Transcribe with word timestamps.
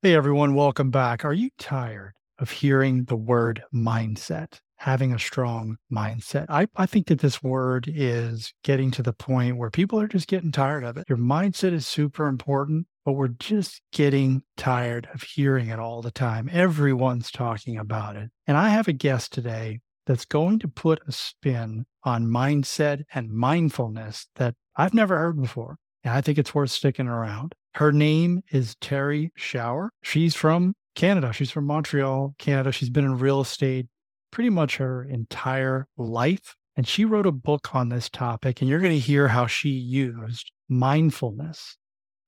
Hey 0.00 0.14
everyone, 0.14 0.54
welcome 0.54 0.92
back. 0.92 1.24
Are 1.24 1.32
you 1.32 1.50
tired 1.58 2.12
of 2.38 2.52
hearing 2.52 3.06
the 3.06 3.16
word 3.16 3.64
mindset? 3.74 4.60
Having 4.76 5.12
a 5.12 5.18
strong 5.18 5.76
mindset. 5.92 6.46
I, 6.48 6.68
I 6.76 6.86
think 6.86 7.08
that 7.08 7.18
this 7.18 7.42
word 7.42 7.90
is 7.92 8.54
getting 8.62 8.92
to 8.92 9.02
the 9.02 9.12
point 9.12 9.56
where 9.56 9.70
people 9.70 9.98
are 9.98 10.06
just 10.06 10.28
getting 10.28 10.52
tired 10.52 10.84
of 10.84 10.98
it. 10.98 11.06
Your 11.08 11.18
mindset 11.18 11.72
is 11.72 11.88
super 11.88 12.28
important, 12.28 12.86
but 13.04 13.14
we're 13.14 13.26
just 13.26 13.82
getting 13.92 14.44
tired 14.56 15.08
of 15.12 15.24
hearing 15.24 15.66
it 15.66 15.80
all 15.80 16.00
the 16.00 16.12
time. 16.12 16.48
Everyone's 16.52 17.32
talking 17.32 17.76
about 17.76 18.14
it. 18.14 18.30
And 18.46 18.56
I 18.56 18.68
have 18.68 18.86
a 18.86 18.92
guest 18.92 19.32
today 19.32 19.80
that's 20.06 20.24
going 20.24 20.60
to 20.60 20.68
put 20.68 21.02
a 21.08 21.12
spin 21.12 21.86
on 22.04 22.28
mindset 22.28 23.02
and 23.12 23.32
mindfulness 23.32 24.28
that 24.36 24.54
I've 24.76 24.94
never 24.94 25.18
heard 25.18 25.42
before. 25.42 25.78
And 26.04 26.14
I 26.14 26.20
think 26.20 26.38
it's 26.38 26.54
worth 26.54 26.70
sticking 26.70 27.08
around. 27.08 27.56
Her 27.74 27.92
name 27.92 28.42
is 28.50 28.74
Terrie 28.76 29.30
Schauer. 29.38 29.88
She's 30.02 30.34
from 30.34 30.74
Canada. 30.94 31.32
She's 31.32 31.50
from 31.50 31.66
Montreal, 31.66 32.34
Canada. 32.38 32.72
She's 32.72 32.90
been 32.90 33.04
in 33.04 33.18
real 33.18 33.40
estate 33.40 33.86
pretty 34.30 34.50
much 34.50 34.76
her 34.78 35.04
entire 35.04 35.86
life. 35.96 36.56
And 36.76 36.86
she 36.86 37.04
wrote 37.04 37.26
a 37.26 37.32
book 37.32 37.74
on 37.74 37.88
this 37.88 38.08
topic. 38.08 38.60
And 38.60 38.68
you're 38.68 38.80
going 38.80 38.92
to 38.92 38.98
hear 38.98 39.28
how 39.28 39.46
she 39.46 39.70
used 39.70 40.50
mindfulness 40.68 41.76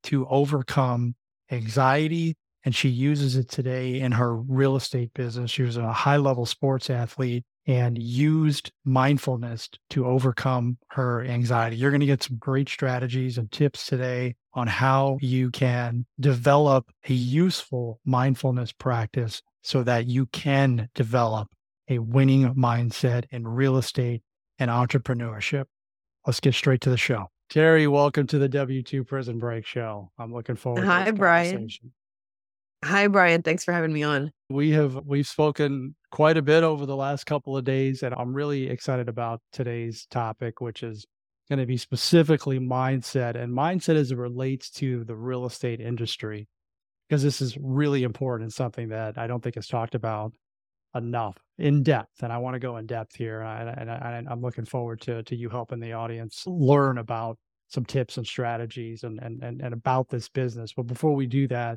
to 0.05 0.27
overcome 0.29 1.15
anxiety. 1.51 2.37
And 2.65 2.75
she 2.75 2.89
uses 2.89 3.37
it 3.37 3.49
today 3.49 4.01
in 4.01 4.13
her 4.13 4.37
real 4.37 4.77
estate 4.77 5.15
business. 5.15 5.51
She 5.51 5.63
was 5.63 5.77
a 5.77 5.93
high 5.93 6.17
level 6.17 6.47
sports 6.47 6.91
athlete 6.91 7.45
and 7.71 7.97
used 7.97 8.73
mindfulness 8.85 9.69
to 9.91 10.05
overcome 10.05 10.77
her 10.89 11.25
anxiety. 11.25 11.77
You're 11.77 11.93
going 11.93 12.01
to 12.01 12.07
get 12.07 12.21
some 12.21 12.37
great 12.37 12.69
strategies 12.69 13.39
and 13.39 13.51
tips 13.53 13.87
today 13.87 14.35
on 14.55 14.67
how 14.67 15.19
you 15.21 15.53
can 15.53 16.05
develop 16.19 16.91
a 17.09 17.13
useful 17.13 18.01
mindfulness 18.05 18.73
practice 18.73 19.41
so 19.63 19.85
that 19.85 20.09
you 20.09 20.27
can 20.27 20.89
develop 20.97 21.47
a 21.89 22.01
winning 22.01 22.53
mindset 22.55 23.27
in 23.31 23.47
real 23.47 23.77
estate 23.77 24.23
and 24.59 24.69
entrepreneurship. 24.69 25.67
Let's 26.27 26.41
get 26.41 26.55
straight 26.55 26.81
to 26.81 26.91
the 26.91 26.97
show. 26.97 27.29
Terrie, 27.53 27.89
welcome 27.89 28.27
to 28.27 28.39
the 28.39 28.49
W2 28.49 29.07
Prison 29.07 29.39
Break 29.39 29.65
Show. 29.65 30.11
I'm 30.19 30.33
looking 30.33 30.57
forward 30.57 30.85
Hi, 30.85 31.13
Brian. 31.13 31.69
Hi, 32.83 33.09
Brian. 33.09 33.43
Thanks 33.43 33.63
for 33.63 33.73
having 33.73 33.93
me 33.93 34.03
on. 34.03 34.33
We 34.49 34.71
have 34.71 34.99
we've 35.05 35.27
spoken 35.27 35.95
quite 36.11 36.39
a 36.39 36.43
bit 36.43 36.63
over 36.63 36.87
the 36.87 36.97
last 36.97 37.25
couple 37.25 37.57
of 37.57 37.65
days, 37.65 38.03
and 38.03 38.15
I'm 38.15 38.33
really 38.33 38.69
excited 38.69 39.09
about 39.09 39.43
today's 39.53 40.07
topic, 40.11 40.63
which 40.63 40.83
is 40.83 41.05
going 41.51 41.59
to 41.59 41.67
be 41.67 41.77
specifically 41.77 42.59
mindset 42.59 43.35
and 43.37 43.53
mindset 43.53 43.97
as 43.97 44.13
it 44.13 44.17
relates 44.17 44.71
to 44.71 45.05
the 45.05 45.15
real 45.15 45.45
estate 45.45 45.81
industry, 45.81 46.49
because 47.07 47.23
this 47.23 47.43
is 47.43 47.57
really 47.61 48.03
important, 48.03 48.45
and 48.45 48.53
something 48.53 48.89
that 48.89 49.19
I 49.19 49.27
don't 49.27 49.43
think 49.43 49.59
is 49.59 49.67
talked 49.67 49.95
about 49.95 50.33
enough 50.95 51.37
in 51.59 51.83
depth. 51.83 52.23
And 52.23 52.33
I 52.33 52.39
want 52.39 52.55
to 52.55 52.61
go 52.61 52.79
in 52.79 52.87
depth 52.87 53.15
here, 53.15 53.43
and, 53.43 53.91
I, 53.91 54.25
am 54.27 54.41
looking 54.41 54.65
forward 54.65 55.03
to 55.03 55.23
to 55.23 55.37
you 55.37 55.51
helping 55.51 55.81
the 55.81 55.93
audience 55.93 56.45
learn 56.47 56.97
about 56.97 57.37
some 57.69 57.85
tips 57.85 58.17
and 58.17 58.27
strategies 58.27 59.05
and 59.05 59.19
and 59.21 59.43
and, 59.43 59.61
and 59.61 59.75
about 59.75 60.09
this 60.09 60.31
business. 60.31 60.73
But 60.73 60.87
before 60.87 61.15
we 61.15 61.27
do 61.27 61.47
that 61.49 61.77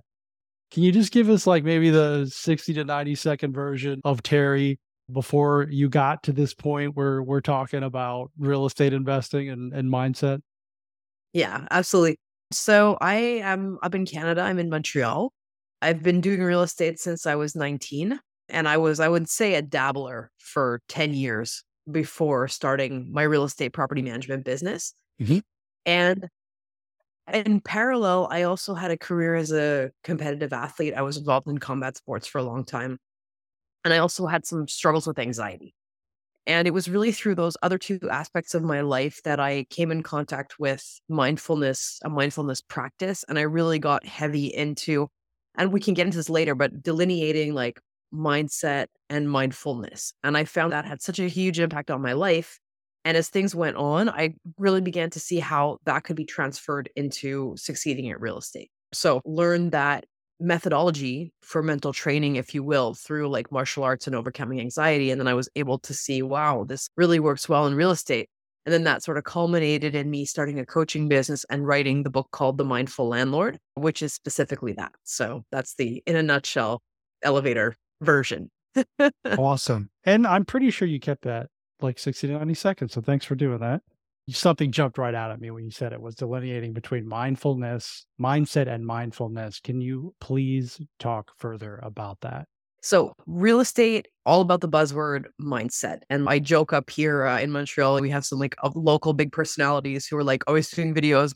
can 0.73 0.81
you 0.81 0.91
just 0.91 1.11
give 1.11 1.29
us 1.29 1.45
like 1.45 1.63
maybe 1.63 1.91
the 1.91 2.25
60 2.25 2.73
to 2.73 2.83
90 2.83 3.13
second 3.13 3.53
version 3.53 4.01
of 4.03 4.23
Terrie 4.23 4.79
before 5.11 5.67
you 5.69 5.87
got 5.87 6.23
to 6.23 6.31
this 6.31 6.55
point 6.55 6.95
where 6.95 7.21
we're 7.21 7.41
talking 7.41 7.83
about 7.83 8.31
real 8.39 8.65
estate 8.65 8.91
investing 8.91 9.49
and, 9.49 9.71
and 9.71 9.91
mindset? 9.91 10.39
Yeah, 11.31 11.67
absolutely. 11.69 12.17
So 12.51 12.97
I 12.99 13.15
am 13.15 13.77
up 13.83 13.93
in 13.93 14.07
Canada. 14.07 14.41
I'm 14.41 14.57
in 14.57 14.71
Montreal. 14.71 15.31
I've 15.83 16.01
been 16.01 16.21
doing 16.21 16.41
real 16.41 16.63
estate 16.63 16.99
since 16.99 17.27
I 17.27 17.35
was 17.35 17.55
19. 17.55 18.19
And 18.49 18.67
I 18.67 18.77
was, 18.77 18.99
I 18.99 19.07
would 19.07 19.29
say, 19.29 19.53
a 19.53 19.61
dabbler 19.61 20.31
for 20.39 20.81
10 20.89 21.13
years 21.13 21.63
before 21.91 22.47
starting 22.47 23.11
my 23.11 23.23
real 23.23 23.43
estate 23.43 23.73
property 23.73 24.01
management 24.01 24.43
business. 24.43 24.95
Mm-hmm. 25.21 25.39
And 25.85 26.29
in 27.31 27.61
parallel, 27.61 28.27
I 28.29 28.43
also 28.43 28.73
had 28.73 28.91
a 28.91 28.97
career 28.97 29.35
as 29.35 29.51
a 29.51 29.91
competitive 30.03 30.51
athlete. 30.53 30.93
I 30.95 31.01
was 31.01 31.17
involved 31.17 31.47
in 31.47 31.57
combat 31.57 31.97
sports 31.97 32.27
for 32.27 32.39
a 32.39 32.43
long 32.43 32.65
time. 32.65 32.97
And 33.85 33.93
I 33.93 33.97
also 33.97 34.27
had 34.27 34.45
some 34.45 34.67
struggles 34.67 35.07
with 35.07 35.19
anxiety. 35.19 35.73
And 36.45 36.67
it 36.67 36.71
was 36.71 36.89
really 36.89 37.13
through 37.13 37.35
those 37.35 37.55
other 37.61 37.77
two 37.77 37.99
aspects 38.09 38.53
of 38.53 38.63
my 38.63 38.81
life 38.81 39.21
that 39.23 39.39
I 39.39 39.65
came 39.69 39.91
in 39.91 40.03
contact 40.03 40.59
with 40.59 40.83
mindfulness, 41.07 41.99
a 42.03 42.09
mindfulness 42.09 42.61
practice. 42.61 43.23
And 43.29 43.39
I 43.39 43.43
really 43.43 43.79
got 43.79 44.05
heavy 44.05 44.47
into, 44.47 45.07
and 45.55 45.71
we 45.71 45.79
can 45.79 45.93
get 45.93 46.05
into 46.05 46.17
this 46.17 46.29
later, 46.29 46.55
but 46.55 46.83
delineating 46.83 47.53
like 47.53 47.79
mindset 48.13 48.87
and 49.09 49.29
mindfulness. 49.29 50.13
And 50.23 50.37
I 50.37 50.43
found 50.43 50.73
that 50.73 50.85
had 50.85 51.01
such 51.01 51.19
a 51.19 51.29
huge 51.29 51.59
impact 51.59 51.89
on 51.89 52.01
my 52.01 52.13
life 52.13 52.59
and 53.05 53.17
as 53.17 53.29
things 53.29 53.53
went 53.53 53.75
on, 53.75 54.09
I 54.09 54.35
really 54.57 54.81
began 54.81 55.09
to 55.11 55.19
see 55.19 55.39
how 55.39 55.79
that 55.85 56.03
could 56.03 56.15
be 56.15 56.25
transferred 56.25 56.89
into 56.95 57.53
succeeding 57.57 58.09
at 58.09 58.21
real 58.21 58.37
estate. 58.37 58.71
So, 58.93 59.21
learn 59.25 59.71
that 59.71 60.05
methodology 60.39 61.33
for 61.41 61.61
mental 61.61 61.93
training, 61.93 62.35
if 62.35 62.53
you 62.53 62.63
will, 62.63 62.93
through 62.93 63.29
like 63.29 63.51
martial 63.51 63.83
arts 63.83 64.07
and 64.07 64.15
overcoming 64.15 64.59
anxiety. 64.59 65.11
And 65.11 65.19
then 65.19 65.27
I 65.27 65.33
was 65.33 65.49
able 65.55 65.79
to 65.79 65.93
see, 65.93 66.21
wow, 66.21 66.65
this 66.67 66.89
really 66.95 67.19
works 67.19 67.49
well 67.49 67.65
in 67.67 67.75
real 67.75 67.91
estate. 67.91 68.29
And 68.65 68.71
then 68.71 68.85
that 68.85 69.03
sort 69.03 69.17
of 69.17 69.25
culminated 69.25 69.93
in 69.93 70.09
me 70.09 70.25
starting 70.25 70.57
a 70.57 70.65
coaching 70.65 71.09
business 71.09 71.45
and 71.49 71.67
writing 71.67 72.03
the 72.03 72.09
book 72.09 72.29
called 72.31 72.57
The 72.57 72.63
Mindful 72.63 73.09
Landlord, 73.09 73.59
which 73.75 74.01
is 74.01 74.13
specifically 74.13 74.73
that. 74.73 74.93
So, 75.03 75.43
that's 75.51 75.75
the, 75.75 76.01
in 76.05 76.15
a 76.15 76.23
nutshell, 76.23 76.81
elevator 77.21 77.75
version. 78.01 78.49
awesome. 79.37 79.89
And 80.05 80.25
I'm 80.25 80.45
pretty 80.45 80.69
sure 80.69 80.87
you 80.87 80.99
kept 80.99 81.23
that 81.23 81.47
like 81.83 81.99
60 81.99 82.27
to 82.27 82.33
90 82.33 82.53
seconds. 82.53 82.93
So 82.93 83.01
thanks 83.01 83.25
for 83.25 83.35
doing 83.35 83.59
that. 83.59 83.81
Something 84.29 84.71
jumped 84.71 84.97
right 84.97 85.13
out 85.13 85.31
at 85.31 85.41
me 85.41 85.51
when 85.51 85.65
you 85.65 85.71
said 85.71 85.91
it 85.91 86.01
was 86.01 86.15
delineating 86.15 86.71
between 86.71 87.07
mindfulness, 87.07 88.05
mindset, 88.19 88.73
and 88.73 88.85
mindfulness. 88.85 89.59
Can 89.59 89.81
you 89.81 90.15
please 90.21 90.79
talk 90.97 91.31
further 91.37 91.79
about 91.83 92.21
that? 92.21 92.47
So, 92.81 93.13
real 93.27 93.59
estate, 93.59 94.07
all 94.25 94.41
about 94.41 94.61
the 94.61 94.69
buzzword 94.69 95.25
mindset. 95.41 95.99
And 96.09 96.27
I 96.27 96.39
joke 96.39 96.73
up 96.73 96.89
here 96.89 97.25
uh, 97.25 97.39
in 97.39 97.51
Montreal, 97.51 97.99
we 98.01 98.09
have 98.09 98.25
some 98.25 98.39
like 98.39 98.55
local 98.75 99.13
big 99.13 99.31
personalities 99.31 100.05
who 100.05 100.17
are 100.17 100.23
like 100.23 100.43
always 100.47 100.69
doing 100.69 100.93
videos 100.93 101.33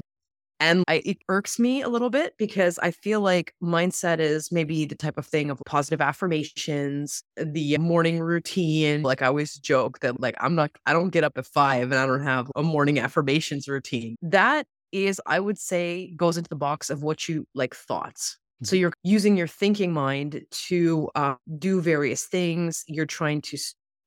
and 0.60 0.84
I, 0.88 1.02
it 1.06 1.18
irks 1.30 1.60
me 1.60 1.82
a 1.82 1.90
little 1.90 2.10
bit 2.10 2.34
because 2.38 2.80
I 2.80 2.92
feel 2.92 3.22
like 3.22 3.54
mindset 3.62 4.20
is 4.20 4.52
maybe 4.52 4.86
the 4.86 4.96
type 4.96 5.18
of 5.18 5.26
thing 5.26 5.50
of 5.50 5.62
positive 5.66 6.02
affirmations, 6.02 7.24
the 7.36 7.78
morning 7.78 8.20
routine. 8.20 9.04
Like 9.04 9.22
I 9.22 9.28
always 9.28 9.56
joke 9.56 10.00
that 10.00 10.20
like 10.20 10.36
I'm 10.40 10.56
not, 10.56 10.72
I 10.86 10.94
don't 10.94 11.10
get 11.10 11.24
up 11.24 11.38
at 11.38 11.46
five 11.46 11.92
and 11.92 11.96
I 11.96 12.06
don't 12.06 12.24
have 12.24 12.52
a 12.56 12.64
morning 12.64 13.00
affirmations 13.00 13.68
routine. 13.68 14.16
That 14.22 14.66
is, 14.92 15.22
I 15.26 15.40
would 15.40 15.60
say, 15.60 16.14
goes 16.16 16.38
into 16.38 16.50
the 16.50 16.56
box 16.56 16.90
of 16.90 17.04
what 17.04 17.28
you 17.28 17.46
like 17.54 17.76
thoughts. 17.76 18.38
So 18.64 18.74
mm-hmm. 18.74 18.82
you're 18.82 18.94
using 19.04 19.38
your 19.38 19.48
thinking 19.48 19.94
mind 19.94 20.42
to 20.50 21.10
uh, 21.14 21.36
do 21.60 21.82
various 21.82 22.24
things. 22.24 22.84
You're 22.88 23.06
trying 23.06 23.42
to 23.44 23.58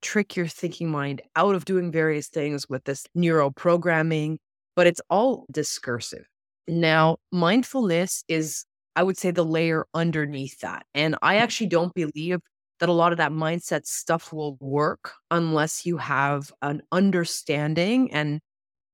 trick 0.02 0.34
your 0.34 0.48
thinking 0.48 0.90
mind 0.90 1.22
out 1.36 1.54
of 1.54 1.64
doing 1.64 1.92
various 1.92 2.28
things 2.28 2.68
with 2.68 2.84
this 2.84 3.06
neuro 3.14 3.50
programming, 3.50 4.38
but 4.74 4.86
it's 4.86 5.00
all 5.10 5.46
discursive. 5.52 6.26
Now, 6.70 7.16
mindfulness 7.32 8.22
is, 8.28 8.64
I 8.94 9.02
would 9.02 9.18
say, 9.18 9.32
the 9.32 9.44
layer 9.44 9.86
underneath 9.92 10.60
that. 10.60 10.86
And 10.94 11.16
I 11.20 11.36
mm. 11.36 11.40
actually 11.40 11.66
don't 11.66 11.92
believe 11.94 12.38
that 12.78 12.88
a 12.88 12.92
lot 12.92 13.12
of 13.12 13.18
that 13.18 13.32
mindset 13.32 13.86
stuff 13.86 14.32
will 14.32 14.56
work 14.60 15.12
unless 15.30 15.84
you 15.84 15.96
have 15.96 16.52
an 16.62 16.80
understanding 16.92 18.12
and 18.12 18.40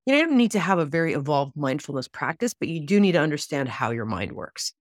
you, 0.07 0.15
know, 0.15 0.21
you 0.21 0.27
don't 0.27 0.39
need 0.39 0.53
to 0.53 0.59
have 0.59 0.79
a 0.79 0.87
very 0.87 1.13
evolved 1.13 1.57
mindfulness 1.57 2.09
practice, 2.09 2.55
but 2.55 2.69
you 2.69 2.85
do 2.85 2.99
need 2.99 3.13
to 3.13 3.21
understand 3.21 3.69
how 3.69 3.91
your 3.91 4.07
mind 4.07 4.33
works. 4.33 4.73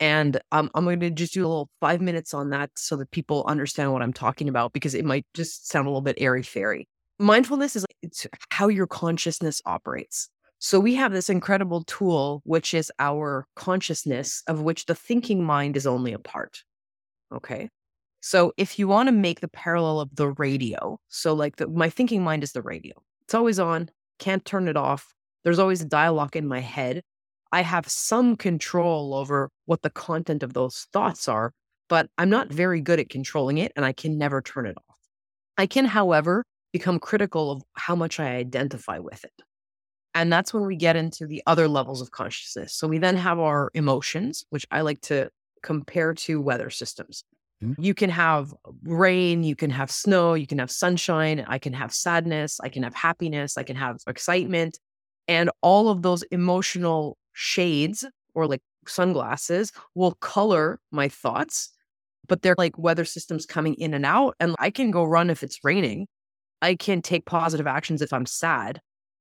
And 0.00 0.40
um, 0.52 0.70
I'm 0.74 0.84
going 0.84 1.00
to 1.00 1.10
just 1.10 1.34
do 1.34 1.44
a 1.44 1.48
little 1.48 1.68
five 1.80 2.00
minutes 2.00 2.32
on 2.32 2.50
that 2.50 2.70
so 2.76 2.96
that 2.96 3.10
people 3.10 3.44
understand 3.46 3.92
what 3.92 4.02
I'm 4.02 4.12
talking 4.12 4.48
about 4.48 4.72
because 4.72 4.94
it 4.94 5.04
might 5.04 5.26
just 5.34 5.68
sound 5.68 5.86
a 5.86 5.90
little 5.90 6.00
bit 6.00 6.16
airy 6.18 6.44
fairy. 6.44 6.88
Mindfulness 7.18 7.76
is 7.76 7.84
it's 8.02 8.26
how 8.50 8.68
your 8.68 8.86
consciousness 8.86 9.60
operates. 9.66 10.30
So 10.60 10.80
we 10.80 10.94
have 10.96 11.12
this 11.12 11.30
incredible 11.30 11.84
tool, 11.84 12.42
which 12.44 12.74
is 12.74 12.90
our 12.98 13.46
consciousness, 13.54 14.42
of 14.48 14.60
which 14.60 14.86
the 14.86 14.94
thinking 14.94 15.44
mind 15.44 15.76
is 15.76 15.86
only 15.86 16.12
a 16.12 16.18
part. 16.18 16.62
Okay. 17.32 17.68
So 18.20 18.52
if 18.56 18.78
you 18.78 18.88
want 18.88 19.06
to 19.06 19.12
make 19.12 19.40
the 19.40 19.48
parallel 19.48 20.00
of 20.00 20.16
the 20.16 20.30
radio, 20.30 20.98
so 21.06 21.32
like 21.32 21.56
the, 21.56 21.68
my 21.68 21.88
thinking 21.88 22.24
mind 22.24 22.42
is 22.42 22.52
the 22.52 22.62
radio, 22.62 22.94
it's 23.22 23.34
always 23.34 23.60
on, 23.60 23.90
can't 24.18 24.44
turn 24.44 24.66
it 24.66 24.76
off. 24.76 25.14
There's 25.44 25.60
always 25.60 25.80
a 25.80 25.88
dialogue 25.88 26.34
in 26.34 26.48
my 26.48 26.60
head. 26.60 27.02
I 27.52 27.62
have 27.62 27.88
some 27.88 28.36
control 28.36 29.14
over 29.14 29.50
what 29.66 29.82
the 29.82 29.90
content 29.90 30.42
of 30.42 30.54
those 30.54 30.88
thoughts 30.92 31.28
are, 31.28 31.52
but 31.88 32.10
I'm 32.18 32.30
not 32.30 32.52
very 32.52 32.80
good 32.80 32.98
at 32.98 33.08
controlling 33.08 33.58
it 33.58 33.72
and 33.76 33.84
I 33.84 33.92
can 33.92 34.18
never 34.18 34.42
turn 34.42 34.66
it 34.66 34.76
off. 34.76 34.96
I 35.56 35.66
can, 35.66 35.84
however, 35.84 36.44
become 36.72 36.98
critical 36.98 37.50
of 37.50 37.62
how 37.74 37.94
much 37.94 38.18
I 38.18 38.34
identify 38.36 38.98
with 38.98 39.24
it. 39.24 39.32
And 40.18 40.32
that's 40.32 40.52
when 40.52 40.66
we 40.66 40.74
get 40.74 40.96
into 40.96 41.28
the 41.28 41.44
other 41.46 41.68
levels 41.68 42.02
of 42.02 42.10
consciousness. 42.10 42.74
So 42.74 42.88
we 42.88 42.98
then 42.98 43.16
have 43.16 43.38
our 43.38 43.70
emotions, 43.72 44.44
which 44.50 44.66
I 44.72 44.80
like 44.80 45.00
to 45.02 45.30
compare 45.62 46.12
to 46.12 46.40
weather 46.40 46.70
systems. 46.70 47.22
Mm-hmm. 47.62 47.80
You 47.80 47.94
can 47.94 48.10
have 48.10 48.52
rain, 48.82 49.44
you 49.44 49.54
can 49.54 49.70
have 49.70 49.92
snow, 49.92 50.34
you 50.34 50.48
can 50.48 50.58
have 50.58 50.72
sunshine, 50.72 51.44
I 51.46 51.58
can 51.58 51.72
have 51.72 51.94
sadness, 51.94 52.58
I 52.60 52.68
can 52.68 52.82
have 52.82 52.96
happiness, 52.96 53.56
I 53.56 53.62
can 53.62 53.76
have 53.76 53.98
excitement. 54.08 54.80
And 55.28 55.50
all 55.62 55.88
of 55.88 56.02
those 56.02 56.24
emotional 56.24 57.16
shades 57.32 58.04
or 58.34 58.48
like 58.48 58.62
sunglasses 58.88 59.70
will 59.94 60.14
color 60.14 60.80
my 60.90 61.08
thoughts, 61.08 61.70
but 62.26 62.42
they're 62.42 62.56
like 62.58 62.76
weather 62.76 63.04
systems 63.04 63.46
coming 63.46 63.74
in 63.74 63.94
and 63.94 64.04
out. 64.04 64.34
And 64.40 64.56
I 64.58 64.70
can 64.70 64.90
go 64.90 65.04
run 65.04 65.30
if 65.30 65.44
it's 65.44 65.60
raining. 65.62 66.08
I 66.60 66.74
can 66.74 67.02
take 67.02 67.24
positive 67.24 67.68
actions 67.68 68.02
if 68.02 68.12
I'm 68.12 68.26
sad. 68.26 68.80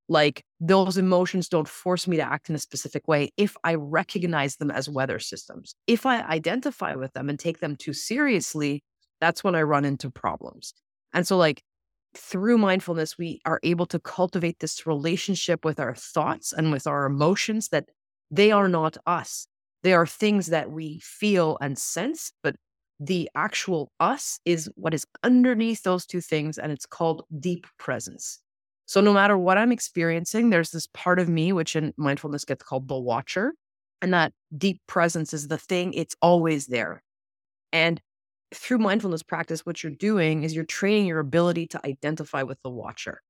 Like 0.09 0.44
those 0.59 0.98
emotions 0.98 1.50
don't 1.50 1.68
force 1.68 2.07
me 2.07 2.18
to 2.18 2.24
act 2.24 2.50
in 2.50 2.56
a 2.56 2.59
specific 2.59 3.07
way 3.07 3.30
if 3.36 3.57
I 3.63 3.75
recognize 3.75 4.56
them 4.56 4.71
as 4.71 4.89
weather 4.89 5.19
systems. 5.19 5.75
If 5.86 6.06
I 6.06 6.21
identify 6.21 6.95
with 6.95 7.13
them 7.13 7.30
and 7.30 7.38
take 7.38 7.59
them 7.59 7.75
too 7.75 7.94
seriously, 7.94 8.83
that's 9.19 9.44
when 9.44 9.56
I 9.56 9.63
run 9.63 9.83
into 9.86 10.09
problems. 10.09 10.74
And 11.13 11.27
so, 11.27 11.38
like, 11.38 11.62
through 12.15 12.57
mindfulness, 12.57 13.18
we 13.18 13.42
are 13.45 13.59
able 13.63 13.86
to 13.88 14.00
cultivate 14.00 14.59
this 14.59 14.88
relationship 14.88 15.65
with 15.65 15.80
our 15.80 15.95
thoughts 15.95 16.54
and 16.54 16.71
with 16.71 16.88
our 16.88 17.06
emotions 17.06 17.69
that 17.69 17.89
they 18.31 18.51
are 18.51 18.69
not 18.69 18.98
us. 19.06 19.48
They 19.83 19.94
are 19.94 20.07
things 20.07 20.48
that 20.48 20.71
we 20.71 21.00
feel 21.04 21.57
and 21.62 21.77
sense, 21.77 22.31
but 22.44 22.56
the 23.00 23.30
actual 23.36 23.92
us 24.00 24.39
is 24.45 24.69
what 24.75 24.94
is 24.94 25.06
underneath 25.24 25.83
those 25.83 26.06
two 26.06 26.21
things, 26.21 26.57
and 26.57 26.71
it's 26.71 26.86
called 26.86 27.25
deep 27.39 27.68
presence. 27.77 28.39
So, 28.88 29.01
no 29.01 29.13
matter 29.13 29.38
what 29.38 29.57
I'm 29.57 29.74
experiencing, 29.74 30.50
there's 30.50 30.72
this 30.72 30.88
part 30.94 31.19
of 31.19 31.28
me, 31.28 31.51
which 31.51 31.75
in 31.75 31.94
mindfulness 31.98 32.45
gets 32.45 32.63
called 32.63 32.88
the 32.88 32.98
watcher. 32.98 33.54
And 34.01 34.13
that 34.13 34.31
deep 34.57 34.80
presence 34.88 35.34
is 35.34 35.50
the 35.50 35.57
thing, 35.57 35.94
it's 35.94 36.16
always 36.22 36.68
there. 36.68 37.04
And 37.74 38.01
through 38.56 38.78
mindfulness 38.78 39.24
practice, 39.24 39.66
what 39.66 39.84
you're 39.84 39.92
doing 39.92 40.44
is 40.44 40.56
you're 40.56 40.63
training 40.63 41.06
your 41.06 41.19
ability 41.19 41.68
to 41.68 41.86
identify 41.86 42.44
with 42.44 42.62
the 42.63 42.69
watcher. 42.69 43.22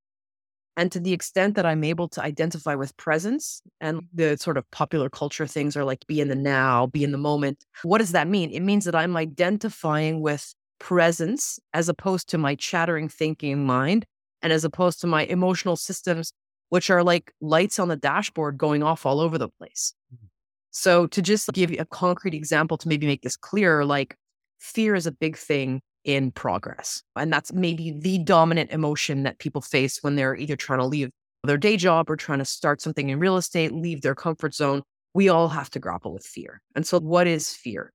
And 0.76 0.92
to 0.92 1.00
the 1.00 1.14
extent 1.14 1.56
that 1.56 1.66
I'm 1.66 1.84
able 1.84 2.08
to 2.10 2.22
identify 2.22 2.76
with 2.76 2.96
presence 2.98 3.64
and 3.82 4.02
the 4.14 4.38
sort 4.38 4.58
of 4.58 4.70
popular 4.70 5.10
culture 5.10 5.48
things 5.48 5.76
are 5.76 5.84
like 5.84 6.06
be 6.06 6.22
in 6.22 6.28
the 6.28 6.36
now, 6.36 6.86
be 6.86 7.04
in 7.04 7.12
the 7.12 7.18
moment. 7.18 7.66
What 7.82 7.98
does 7.98 8.12
that 8.12 8.28
mean? 8.28 8.52
It 8.52 8.60
means 8.60 8.86
that 8.86 8.94
I'm 8.94 9.18
identifying 9.18 10.22
with 10.22 10.54
presence 10.78 11.60
as 11.74 11.90
opposed 11.90 12.30
to 12.30 12.38
my 12.38 12.54
chattering 12.54 13.10
thinking 13.10 13.66
mind 13.66 14.06
and 14.42 14.54
as 14.54 14.64
opposed 14.64 15.02
to 15.02 15.08
my 15.08 15.24
emotional 15.26 15.76
systems, 15.76 16.34
which 16.70 16.90
are 16.90 17.04
like 17.04 17.34
lights 17.42 17.80
on 17.80 17.88
the 17.88 17.96
dashboard 17.96 18.58
going 18.58 18.84
off 18.84 19.06
all 19.06 19.20
over 19.20 19.38
the 19.38 19.50
place. 19.50 19.94
Mm-hmm. 20.14 20.28
So, 20.72 21.08
to 21.08 21.22
just 21.22 21.52
give 21.54 21.72
you 21.72 21.78
a 21.80 21.86
concrete 21.86 22.34
example 22.34 22.78
to 22.78 22.88
maybe 22.88 23.08
make 23.08 23.24
this 23.24 23.38
clearer, 23.38 23.86
like 23.86 24.16
fear 24.60 24.96
is 24.96 25.08
a 25.08 25.12
big 25.12 25.38
thing 25.38 25.82
in 26.04 26.32
progress. 26.32 27.04
And 27.16 27.32
that's 27.32 27.52
maybe 27.52 27.92
the 27.92 28.20
dominant 28.20 28.72
emotion 28.72 29.24
that 29.24 29.40
people 29.40 29.62
face 29.62 30.02
when 30.02 30.16
they're 30.16 30.36
either 30.36 30.56
trying 30.56 30.80
to 30.80 30.86
leave 30.86 31.10
their 31.44 31.58
day 31.58 31.78
job 31.78 32.10
or 32.10 32.16
trying 32.16 32.40
to 32.40 32.46
start 32.46 32.82
something 32.82 33.10
in 33.10 33.20
real 33.20 33.38
estate, 33.38 33.72
leave 33.72 34.02
their 34.02 34.16
comfort 34.16 34.54
zone. 34.54 34.84
We 35.14 35.30
all 35.30 35.48
have 35.50 35.70
to 35.72 35.80
grapple 35.80 36.14
with 36.14 36.26
fear. 36.26 36.62
And 36.76 36.86
so, 36.86 37.00
what 37.00 37.28
is 37.28 37.54
fear? 37.54 37.92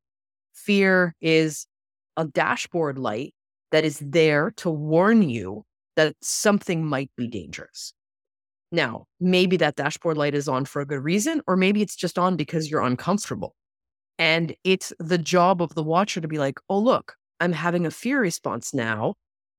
Fear 0.53 1.15
is 1.21 1.67
a 2.17 2.27
dashboard 2.27 2.99
light 2.99 3.35
that 3.71 3.85
is 3.85 3.99
there 4.01 4.51
to 4.57 4.71
warn 4.71 5.23
you 5.29 5.65
that 5.97 6.15
something 6.23 6.87
might 6.87 7.11
be 7.17 7.27
dangerous. 7.29 7.93
Now, 8.71 9.05
maybe 9.21 9.59
that 9.59 9.77
dashboard 9.77 10.17
light 10.17 10.35
is 10.35 10.49
on 10.49 10.65
for 10.65 10.81
a 10.81 10.87
good 10.87 11.05
reason, 11.05 11.43
or 11.47 11.57
maybe 11.57 11.83
it's 11.83 11.95
just 11.95 12.19
on 12.19 12.37
because 12.37 12.71
you're 12.71 12.81
uncomfortable. 12.81 13.55
And 14.19 14.55
it's 14.65 14.93
the 14.99 15.19
job 15.19 15.61
of 15.61 15.75
the 15.75 15.83
watcher 15.83 16.21
to 16.21 16.29
be 16.29 16.39
like, 16.39 16.59
oh, 16.69 16.79
look, 16.79 17.17
I'm 17.41 17.53
having 17.53 17.87
a 17.87 17.91
fear 17.91 18.21
response 18.21 18.73
now. 18.73 19.15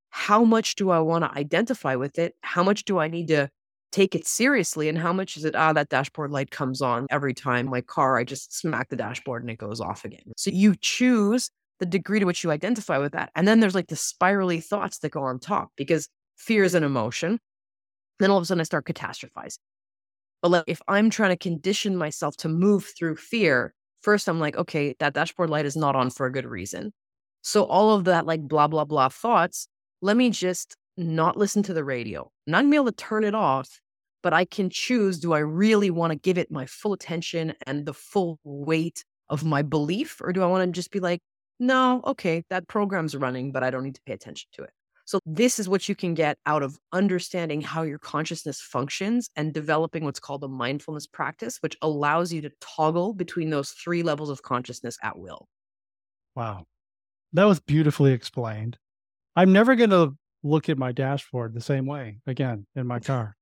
How 0.10 0.44
much 0.44 0.76
do 0.76 0.90
I 0.90 1.00
want 1.00 1.24
to 1.26 1.38
identify 1.38 1.96
with 1.96 2.18
it? 2.18 2.34
How 2.42 2.64
much 2.64 2.86
do 2.86 2.98
I 2.98 3.08
need 3.08 3.28
to 3.28 3.50
take 3.92 4.16
it 4.16 4.26
seriously? 4.26 4.90
And 4.90 4.98
how 4.98 5.14
much 5.14 5.38
is 5.38 5.46
it, 5.46 5.56
ah, 5.56 5.74
that 5.74 5.90
dashboard 5.90 6.32
light 6.32 6.50
comes 6.50 6.82
on 6.82 7.06
every 7.12 7.34
time 7.34 7.68
my 7.68 7.82
car, 7.82 8.18
I 8.18 8.24
just 8.24 8.58
smack 8.58 8.90
the 8.90 8.96
dashboard 8.96 9.44
and 9.44 9.52
it 9.52 9.58
goes 9.58 9.82
off 9.82 10.06
again. 10.06 10.32
So 10.38 10.50
you 10.52 10.76
choose 10.80 11.50
the 11.80 11.86
degree 11.86 12.20
to 12.20 12.26
which 12.26 12.44
you 12.44 12.52
identify 12.52 12.98
with 12.98 13.12
that. 13.14 13.32
And 13.36 13.48
then 13.48 13.60
there's 13.60 13.76
like 13.76 13.88
the 13.88 13.96
spirally 13.96 14.60
thoughts 14.60 15.00
that 15.00 15.12
go 15.12 15.24
on 15.24 15.40
top 15.40 15.70
because 15.76 16.08
fear 16.36 16.64
is 16.64 16.76
an 16.76 16.84
emotion. 16.84 17.40
Then 18.20 18.32
all 18.32 18.38
of 18.38 18.44
a 18.44 18.46
sudden 18.46 18.62
I 18.62 18.66
start 18.66 18.86
catastrophizing. 18.86 19.60
But 20.42 20.52
like, 20.52 20.64
if 20.68 20.82
I'm 20.88 21.10
trying 21.10 21.32
to 21.32 21.38
condition 21.38 21.96
myself 21.96 22.36
to 22.38 22.50
move 22.50 22.92
through 22.98 23.16
fear, 23.16 23.74
first 24.02 24.28
I'm 24.28 24.40
like, 24.40 24.58
okay, 24.58 24.96
that 25.00 25.14
dashboard 25.14 25.50
light 25.50 25.66
is 25.66 25.76
not 25.76 25.96
on 25.96 26.10
for 26.10 26.26
a 26.26 26.32
good 26.32 26.46
reason. 26.46 26.92
So 27.42 27.64
all 27.64 27.96
of 27.96 28.06
that 28.06 28.26
like 28.26 28.42
blah, 28.42 28.68
blah, 28.68 28.86
blah 28.86 29.10
thoughts, 29.10 29.68
let 30.02 30.18
me 30.18 30.30
just 30.30 30.76
not 30.98 31.38
listen 31.38 31.64
to 31.64 31.74
the 31.74 31.84
radio. 31.84 32.30
I'm 32.48 32.52
not 32.52 32.70
be 32.70 32.76
able 32.76 32.86
to 32.86 32.92
turn 32.92 33.24
it 33.24 33.36
off, 33.36 33.80
but 34.22 34.34
I 34.34 34.46
can 34.46 34.70
choose 34.70 35.20
do 35.20 35.34
I 35.34 35.40
really 35.40 35.90
want 35.90 36.12
to 36.12 36.20
give 36.20 36.38
it 36.38 36.52
my 36.52 36.66
full 36.66 36.94
attention 36.94 37.54
and 37.66 37.86
the 37.86 37.94
full 37.94 38.40
weight 38.44 39.04
of 39.30 39.44
my 39.44 39.62
belief? 39.62 40.20
Or 40.22 40.34
do 40.34 40.44
I 40.44 40.48
want 40.48 40.66
to 40.66 40.72
just 40.72 40.92
be 40.92 41.00
like, 41.00 41.22
no, 41.60 42.02
okay, 42.06 42.44
that 42.50 42.68
program's 42.68 43.16
running, 43.16 43.52
but 43.52 43.64
I 43.64 43.70
don't 43.70 43.84
need 43.84 43.96
to 43.96 44.02
pay 44.06 44.14
attention 44.14 44.50
to 44.54 44.64
it. 44.64 44.72
So, 45.06 45.20
this 45.26 45.60
is 45.60 45.68
what 45.68 45.90
you 45.90 45.96
can 45.96 46.14
get 46.14 46.38
out 46.46 46.64
of 46.64 46.78
understanding 46.92 47.62
how 47.62 47.84
your 47.84 48.00
consciousness 48.00 48.62
functions 48.62 49.30
and 49.36 49.54
developing 49.54 50.06
what's 50.06 50.20
called 50.20 50.44
a 50.44 50.48
mindfulness 50.48 51.08
practice, 51.08 51.58
which 51.62 51.78
allows 51.82 52.32
you 52.32 52.42
to 52.42 52.52
toggle 52.62 53.14
between 53.14 53.50
those 53.50 53.72
three 53.72 54.04
levels 54.04 54.30
of 54.30 54.42
consciousness 54.42 54.98
at 55.04 55.18
will. 55.18 55.48
Wow. 56.36 56.66
That 57.34 57.46
was 57.46 57.60
beautifully 57.60 58.14
explained. 58.14 58.78
I'm 59.36 59.52
never 59.52 59.76
going 59.76 59.90
to 59.90 60.16
look 60.44 60.70
at 60.70 60.78
my 60.78 60.92
dashboard 60.92 61.54
the 61.54 61.62
same 61.62 61.86
way 61.86 62.20
again 62.28 62.66
in 62.76 62.86
my 62.86 63.00
car. 63.00 63.36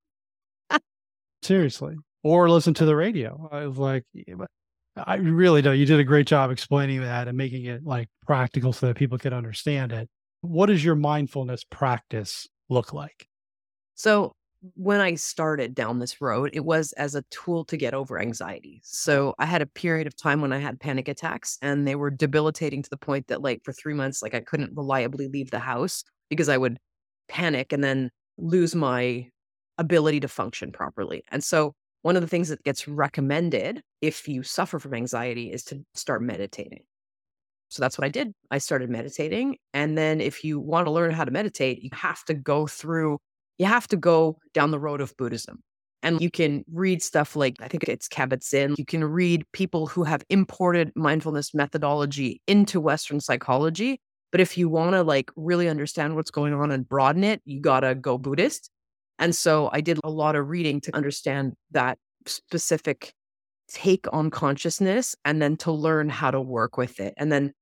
Seriously. 1.41 1.95
Or 2.23 2.49
listen 2.49 2.73
to 2.75 2.85
the 2.85 2.95
radio. 2.95 3.49
I 3.51 3.65
was 3.65 3.77
like, 3.77 4.05
I 4.95 5.15
really 5.15 5.61
do. 5.61 5.71
You 5.71 5.85
did 5.85 5.99
a 5.99 6.03
great 6.03 6.27
job 6.27 6.51
explaining 6.51 7.01
that 7.01 7.27
and 7.27 7.37
making 7.37 7.65
it 7.65 7.83
like 7.83 8.09
practical 8.25 8.73
so 8.73 8.87
that 8.87 8.95
people 8.95 9.17
could 9.17 9.33
understand 9.33 9.91
it. 9.91 10.07
What 10.41 10.67
does 10.67 10.83
your 10.85 10.93
mindfulness 10.95 11.63
practice 11.63 12.47
look 12.69 12.93
like? 12.93 13.27
So, 13.95 14.33
when 14.75 15.01
I 15.01 15.15
started 15.15 15.73
down 15.73 15.97
this 15.97 16.21
road, 16.21 16.51
it 16.53 16.63
was 16.65 16.93
as 16.93 17.15
a 17.15 17.23
tool 17.31 17.65
to 17.65 17.75
get 17.77 17.93
over 17.95 18.19
anxiety. 18.19 18.79
So, 18.83 19.33
I 19.39 19.45
had 19.45 19.61
a 19.61 19.65
period 19.67 20.07
of 20.07 20.15
time 20.15 20.41
when 20.41 20.53
I 20.53 20.59
had 20.59 20.79
panic 20.79 21.07
attacks 21.07 21.57
and 21.61 21.87
they 21.87 21.95
were 21.95 22.11
debilitating 22.11 22.83
to 22.83 22.89
the 22.89 22.97
point 22.97 23.27
that, 23.27 23.41
like, 23.41 23.61
for 23.63 23.73
three 23.73 23.93
months, 23.93 24.21
like, 24.21 24.33
I 24.35 24.39
couldn't 24.41 24.75
reliably 24.75 25.27
leave 25.27 25.51
the 25.51 25.59
house 25.59 26.03
because 26.29 26.49
I 26.49 26.57
would 26.57 26.77
panic 27.27 27.73
and 27.73 27.83
then 27.83 28.11
lose 28.37 28.75
my 28.75 29.29
ability 29.77 30.19
to 30.21 30.27
function 30.27 30.71
properly. 30.71 31.23
And 31.29 31.43
so, 31.43 31.73
one 32.03 32.15
of 32.15 32.21
the 32.21 32.27
things 32.27 32.49
that 32.49 32.63
gets 32.63 32.87
recommended 32.87 33.81
if 34.01 34.27
you 34.27 34.43
suffer 34.43 34.79
from 34.79 34.93
anxiety 34.95 35.51
is 35.51 35.63
to 35.65 35.83
start 35.95 36.21
meditating. 36.23 36.83
So 37.71 37.81
that's 37.81 37.97
what 37.97 38.05
I 38.05 38.09
did. 38.09 38.33
I 38.51 38.57
started 38.57 38.89
meditating. 38.89 39.55
And 39.73 39.97
then 39.97 40.19
if 40.19 40.43
you 40.43 40.59
want 40.59 40.87
to 40.87 40.91
learn 40.91 41.11
how 41.11 41.23
to 41.23 41.31
meditate, 41.31 41.81
you 41.81 41.89
have 41.93 42.23
to 42.25 42.33
go 42.33 42.67
through, 42.67 43.19
you 43.57 43.65
have 43.65 43.87
to 43.87 43.97
go 43.97 44.37
down 44.53 44.71
the 44.71 44.79
road 44.79 44.99
of 44.99 45.15
Buddhism. 45.17 45.63
And 46.03 46.19
you 46.19 46.29
can 46.29 46.65
read 46.73 47.01
stuff 47.01 47.35
like, 47.35 47.55
I 47.61 47.69
think 47.69 47.83
it's 47.83 48.09
Kabat 48.09 48.43
Zinn. 48.43 48.75
You 48.77 48.85
can 48.85 49.05
read 49.05 49.45
people 49.53 49.87
who 49.87 50.03
have 50.03 50.23
imported 50.29 50.91
mindfulness 50.95 51.53
methodology 51.53 52.41
into 52.45 52.81
Western 52.81 53.21
psychology. 53.21 54.01
But 54.31 54.41
if 54.41 54.57
you 54.57 54.67
want 54.67 54.93
to 54.93 55.03
like 55.03 55.31
really 55.37 55.69
understand 55.69 56.15
what's 56.15 56.31
going 56.31 56.53
on 56.53 56.71
and 56.71 56.87
broaden 56.87 57.23
it, 57.23 57.41
you 57.45 57.61
got 57.61 57.81
to 57.81 57.95
go 57.95 58.17
Buddhist. 58.17 58.69
And 59.17 59.33
so 59.33 59.69
I 59.71 59.79
did 59.79 59.99
a 60.03 60.09
lot 60.09 60.35
of 60.35 60.49
reading 60.49 60.81
to 60.81 60.95
understand 60.95 61.53
that 61.71 61.99
specific 62.25 63.13
take 63.69 64.05
on 64.11 64.29
consciousness 64.29 65.15
and 65.23 65.41
then 65.41 65.55
to 65.57 65.71
learn 65.71 66.09
how 66.09 66.31
to 66.31 66.41
work 66.41 66.77
with 66.77 66.99
it. 66.99 67.13
And 67.15 67.31
then 67.31 67.53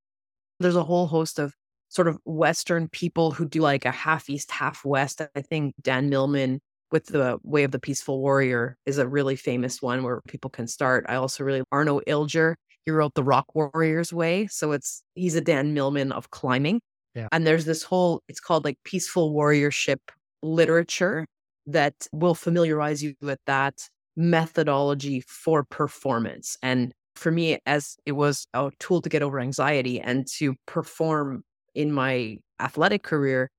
there's 0.59 0.75
a 0.75 0.83
whole 0.83 1.07
host 1.07 1.39
of 1.39 1.53
sort 1.89 2.07
of 2.07 2.19
Western 2.25 2.87
people 2.87 3.31
who 3.31 3.47
do 3.47 3.61
like 3.61 3.85
a 3.85 3.91
half 3.91 4.29
East, 4.29 4.51
half 4.51 4.85
West. 4.85 5.21
I 5.35 5.41
think 5.41 5.75
Dan 5.81 6.09
Millman 6.09 6.61
with 6.91 7.07
the 7.07 7.39
Way 7.43 7.63
of 7.63 7.71
the 7.71 7.79
Peaceful 7.79 8.19
Warrior 8.21 8.77
is 8.85 8.97
a 8.97 9.07
really 9.07 9.35
famous 9.35 9.81
one 9.81 10.03
where 10.03 10.21
people 10.27 10.49
can 10.49 10.67
start. 10.67 11.05
I 11.07 11.15
also 11.15 11.43
really 11.43 11.63
Arno 11.71 11.99
Ilgner. 12.01 12.55
He 12.85 12.91
wrote 12.91 13.13
the 13.13 13.23
Rock 13.23 13.53
Warriors 13.53 14.13
Way, 14.13 14.47
so 14.47 14.71
it's 14.71 15.03
he's 15.15 15.35
a 15.35 15.41
Dan 15.41 15.73
Millman 15.73 16.11
of 16.11 16.31
climbing. 16.31 16.81
Yeah. 17.13 17.27
And 17.31 17.45
there's 17.45 17.65
this 17.65 17.83
whole 17.83 18.21
it's 18.27 18.39
called 18.39 18.65
like 18.65 18.77
peaceful 18.83 19.33
warriorship 19.33 19.99
literature 20.41 21.25
that 21.67 22.07
will 22.11 22.35
familiarize 22.35 23.03
you 23.03 23.13
with 23.21 23.39
that 23.45 23.89
methodology 24.15 25.21
for 25.21 25.63
performance 25.63 26.57
and 26.63 26.93
for 27.19 27.31
me 27.31 27.59
as 27.65 27.97
it 28.05 28.13
was 28.13 28.47
a 28.53 28.71
tool 28.79 29.01
to 29.01 29.09
get 29.09 29.21
over 29.21 29.39
anxiety 29.39 29.99
and 30.01 30.27
to 30.27 30.55
perform 30.65 31.43
in 31.75 31.91
my 31.93 32.37
athletic 32.59 33.03
career 33.03 33.49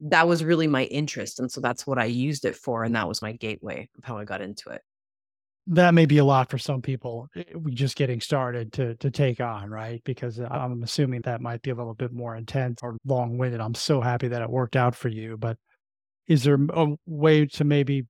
that 0.00 0.26
was 0.26 0.42
really 0.44 0.66
my 0.66 0.84
interest 0.86 1.38
and 1.40 1.52
so 1.52 1.60
that's 1.60 1.86
what 1.86 1.98
i 1.98 2.04
used 2.04 2.44
it 2.44 2.56
for 2.56 2.84
and 2.84 2.94
that 2.96 3.08
was 3.08 3.22
my 3.22 3.32
gateway 3.32 3.88
of 3.98 4.04
how 4.04 4.16
i 4.18 4.24
got 4.24 4.40
into 4.40 4.70
it 4.70 4.82
that 5.66 5.94
may 5.94 6.06
be 6.06 6.18
a 6.18 6.24
lot 6.24 6.50
for 6.50 6.58
some 6.58 6.82
people. 6.82 7.28
eh, 7.36 7.44
We 7.54 7.72
just 7.72 7.96
getting 7.96 8.20
started 8.20 8.72
to 8.74 8.96
to 8.96 9.10
take 9.10 9.40
on, 9.40 9.70
right? 9.70 10.02
Because 10.04 10.40
I'm 10.40 10.82
assuming 10.82 11.22
that 11.22 11.40
might 11.40 11.62
be 11.62 11.70
a 11.70 11.74
little 11.74 11.94
bit 11.94 12.12
more 12.12 12.34
intense 12.36 12.80
or 12.82 12.96
long 13.04 13.38
winded. 13.38 13.60
I'm 13.60 13.74
so 13.74 14.00
happy 14.00 14.28
that 14.28 14.42
it 14.42 14.50
worked 14.50 14.76
out 14.76 14.94
for 14.94 15.08
you, 15.08 15.36
but 15.36 15.58
is 16.28 16.44
there 16.44 16.58
a 16.70 16.96
way 17.06 17.46
to 17.46 17.64
maybe 17.64 18.06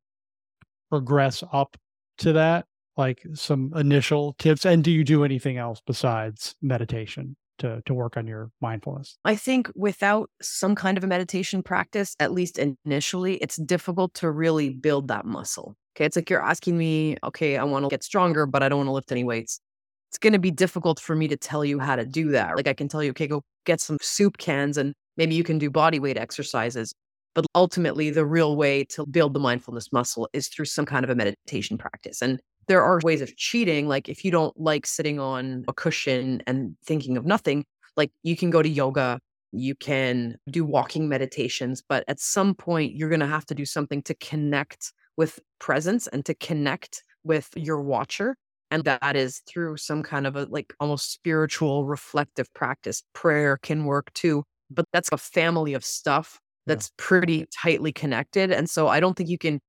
progress 0.90 1.44
up 1.52 1.76
to 2.18 2.34
that? 2.34 2.66
Like 3.00 3.26
some 3.32 3.72
initial 3.74 4.34
tips? 4.38 4.66
And 4.66 4.84
do 4.84 4.90
you 4.90 5.04
do 5.04 5.24
anything 5.24 5.56
else 5.56 5.80
besides 5.86 6.54
meditation 6.60 7.34
to, 7.60 7.80
to 7.86 7.94
work 7.94 8.18
on 8.18 8.26
your 8.26 8.50
mindfulness? 8.60 9.16
I 9.24 9.36
think 9.36 9.70
without 9.74 10.28
some 10.42 10.74
kind 10.74 10.98
of 10.98 11.04
a 11.04 11.06
meditation 11.06 11.62
practice, 11.62 12.14
at 12.20 12.30
least 12.30 12.58
initially, 12.58 13.36
it's 13.36 13.56
difficult 13.56 14.12
to 14.14 14.30
really 14.30 14.68
build 14.68 15.08
that 15.08 15.24
muscle. 15.24 15.76
Okay. 15.96 16.04
It's 16.04 16.16
like 16.16 16.28
you're 16.28 16.44
asking 16.44 16.76
me, 16.76 17.16
okay, 17.24 17.56
I 17.56 17.64
want 17.64 17.86
to 17.86 17.88
get 17.88 18.04
stronger, 18.04 18.44
but 18.44 18.62
I 18.62 18.68
don't 18.68 18.80
want 18.80 18.88
to 18.88 18.92
lift 18.92 19.12
any 19.12 19.24
weights. 19.24 19.60
It's 20.10 20.18
going 20.18 20.34
to 20.34 20.38
be 20.38 20.50
difficult 20.50 21.00
for 21.00 21.16
me 21.16 21.26
to 21.28 21.38
tell 21.38 21.64
you 21.64 21.78
how 21.78 21.96
to 21.96 22.04
do 22.04 22.30
that. 22.32 22.54
Like 22.54 22.68
I 22.68 22.74
can 22.74 22.88
tell 22.88 23.02
you, 23.02 23.12
okay, 23.12 23.26
go 23.26 23.40
get 23.64 23.80
some 23.80 23.96
soup 24.02 24.36
cans 24.36 24.76
and 24.76 24.92
maybe 25.16 25.34
you 25.34 25.42
can 25.42 25.56
do 25.56 25.70
body 25.70 26.00
weight 26.00 26.18
exercises. 26.18 26.92
But 27.34 27.46
ultimately, 27.54 28.10
the 28.10 28.26
real 28.26 28.56
way 28.56 28.84
to 28.90 29.06
build 29.06 29.32
the 29.32 29.40
mindfulness 29.40 29.90
muscle 29.90 30.28
is 30.34 30.48
through 30.48 30.66
some 30.66 30.84
kind 30.84 31.02
of 31.04 31.10
a 31.10 31.14
meditation 31.14 31.78
practice. 31.78 32.20
And 32.20 32.40
there 32.70 32.84
are 32.84 33.00
ways 33.02 33.20
of 33.20 33.36
cheating. 33.36 33.88
Like 33.88 34.08
if 34.08 34.24
you 34.24 34.30
don't 34.30 34.58
like 34.60 34.86
sitting 34.86 35.20
on 35.20 35.64
a 35.68 35.74
cushion 35.74 36.42
and 36.46 36.76
thinking 36.86 37.18
of 37.18 37.26
nothing, 37.26 37.66
like 37.96 38.12
you 38.22 38.36
can 38.36 38.50
go 38.50 38.62
to 38.62 38.68
yoga, 38.68 39.20
you 39.52 39.74
can 39.74 40.36
do 40.50 40.64
walking 40.64 41.08
meditations, 41.08 41.82
but 41.86 42.04
at 42.08 42.20
some 42.20 42.54
point, 42.54 42.94
you're 42.94 43.08
going 43.10 43.20
to 43.20 43.26
have 43.26 43.46
to 43.46 43.54
do 43.54 43.66
something 43.66 44.02
to 44.04 44.14
connect 44.14 44.92
with 45.16 45.40
presence 45.58 46.06
and 46.08 46.24
to 46.26 46.34
connect 46.34 47.04
with 47.24 47.50
your 47.56 47.82
watcher. 47.82 48.36
And 48.70 48.84
that 48.84 49.16
is 49.16 49.40
through 49.48 49.76
some 49.78 50.02
kind 50.04 50.26
of 50.26 50.36
a 50.36 50.44
like 50.48 50.72
almost 50.78 51.12
spiritual 51.12 51.86
reflective 51.86 52.52
practice. 52.54 53.02
Prayer 53.14 53.58
can 53.62 53.84
work 53.84 54.12
too, 54.14 54.44
but 54.70 54.84
that's 54.92 55.08
a 55.12 55.18
family 55.18 55.74
of 55.74 55.84
stuff 55.84 56.38
Yeah. 56.66 56.74
that's 56.74 56.92
pretty 56.96 57.46
tightly 57.52 57.92
connected. 57.92 58.52
And 58.52 58.70
so 58.70 58.86
I 58.88 59.00
don't 59.00 59.16
think 59.16 59.28
you 59.28 59.38
can 59.38 59.60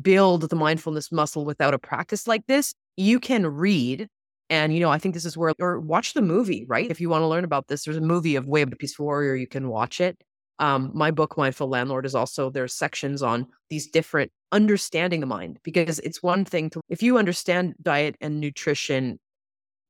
build 0.00 0.48
the 0.48 0.56
mindfulness 0.56 1.10
muscle 1.10 1.44
without 1.44 1.74
a 1.74 1.78
practice 1.78 2.26
like 2.26 2.46
this. 2.46 2.74
You 2.96 3.20
can 3.20 3.46
read. 3.46 4.08
And, 4.48 4.72
you 4.72 4.80
know, 4.80 4.90
I 4.90 4.98
think 4.98 5.14
this 5.14 5.24
is 5.24 5.36
where, 5.36 5.54
or 5.60 5.80
watch 5.80 6.14
the 6.14 6.22
movie, 6.22 6.64
right? 6.68 6.88
If 6.88 7.00
you 7.00 7.08
want 7.08 7.22
to 7.22 7.26
learn 7.26 7.44
about 7.44 7.66
this, 7.66 7.84
there's 7.84 7.96
a 7.96 8.00
movie 8.00 8.36
of 8.36 8.46
Way 8.46 8.62
of 8.62 8.70
the 8.70 8.76
Peaceful 8.76 9.04
Warrior. 9.04 9.34
You 9.34 9.48
can 9.48 9.68
watch 9.68 10.00
it. 10.00 10.16
Um, 10.58 10.90
my 10.94 11.10
book, 11.10 11.36
Mindful 11.36 11.68
Landlord, 11.68 12.06
is 12.06 12.14
also 12.14 12.48
there's 12.48 12.72
sections 12.72 13.22
on 13.22 13.46
these 13.68 13.88
different 13.88 14.30
understanding 14.52 15.20
the 15.20 15.26
mind 15.26 15.58
because 15.64 15.98
it's 15.98 16.22
one 16.22 16.44
thing 16.44 16.70
to, 16.70 16.80
if 16.88 17.02
you 17.02 17.18
understand 17.18 17.74
diet 17.82 18.16
and 18.20 18.40
nutrition, 18.40 19.18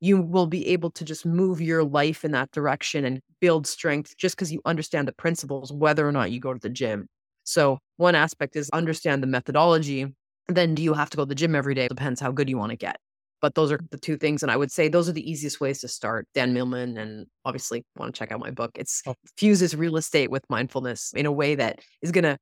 you 0.00 0.20
will 0.20 0.46
be 0.46 0.66
able 0.68 0.90
to 0.90 1.04
just 1.04 1.24
move 1.24 1.60
your 1.60 1.84
life 1.84 2.24
in 2.24 2.32
that 2.32 2.50
direction 2.50 3.04
and 3.04 3.20
build 3.40 3.66
strength 3.66 4.16
just 4.16 4.36
because 4.36 4.52
you 4.52 4.60
understand 4.64 5.06
the 5.06 5.12
principles, 5.12 5.72
whether 5.72 6.06
or 6.06 6.12
not 6.12 6.30
you 6.30 6.40
go 6.40 6.52
to 6.52 6.60
the 6.60 6.68
gym. 6.68 7.08
So, 7.46 7.78
one 7.96 8.14
aspect 8.14 8.56
is 8.56 8.68
understand 8.70 9.22
the 9.22 9.28
methodology. 9.28 10.12
Then, 10.48 10.74
do 10.74 10.82
you 10.82 10.94
have 10.94 11.10
to 11.10 11.16
go 11.16 11.24
to 11.24 11.28
the 11.28 11.34
gym 11.34 11.54
every 11.54 11.74
day? 11.74 11.88
Depends 11.88 12.20
how 12.20 12.32
good 12.32 12.50
you 12.50 12.58
want 12.58 12.70
to 12.70 12.76
get. 12.76 12.98
But 13.40 13.54
those 13.54 13.70
are 13.70 13.78
the 13.90 13.98
two 13.98 14.16
things. 14.16 14.42
And 14.42 14.50
I 14.50 14.56
would 14.56 14.72
say 14.72 14.88
those 14.88 15.08
are 15.08 15.12
the 15.12 15.30
easiest 15.30 15.60
ways 15.60 15.80
to 15.80 15.88
start. 15.88 16.26
Dan 16.34 16.52
Millman, 16.52 16.98
and 16.98 17.26
obviously, 17.44 17.84
want 17.96 18.14
to 18.14 18.18
check 18.18 18.32
out 18.32 18.40
my 18.40 18.50
book. 18.50 18.72
It's 18.74 19.00
Oh, 19.06 19.14
fuses 19.36 19.76
real 19.76 19.96
estate 19.96 20.30
with 20.30 20.44
mindfulness 20.50 21.12
in 21.14 21.24
a 21.24 21.32
way 21.32 21.54
that 21.54 21.80
is 22.02 22.10
going 22.10 22.24
to 22.24 22.36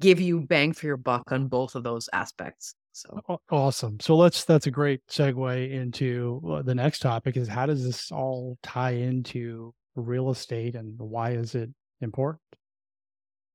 give 0.00 0.20
you 0.20 0.40
bang 0.40 0.72
for 0.72 0.86
your 0.86 0.96
buck 0.96 1.32
on 1.32 1.48
both 1.48 1.74
of 1.74 1.82
those 1.82 2.08
aspects. 2.12 2.74
So, 2.92 3.20
awesome. 3.50 4.00
So 4.00 4.16
let's, 4.16 4.44
that's 4.44 4.66
a 4.66 4.70
great 4.70 5.06
segue 5.06 5.70
into 5.70 6.40
uh, 6.50 6.62
the 6.62 6.74
next 6.74 7.00
topic 7.00 7.36
is 7.36 7.46
how 7.46 7.66
does 7.66 7.84
this 7.84 8.10
all 8.10 8.56
tie 8.62 8.92
into 8.92 9.74
real 9.96 10.30
estate 10.30 10.74
and 10.74 10.98
why 10.98 11.32
is 11.32 11.54
it 11.54 11.68
important? 12.00 12.40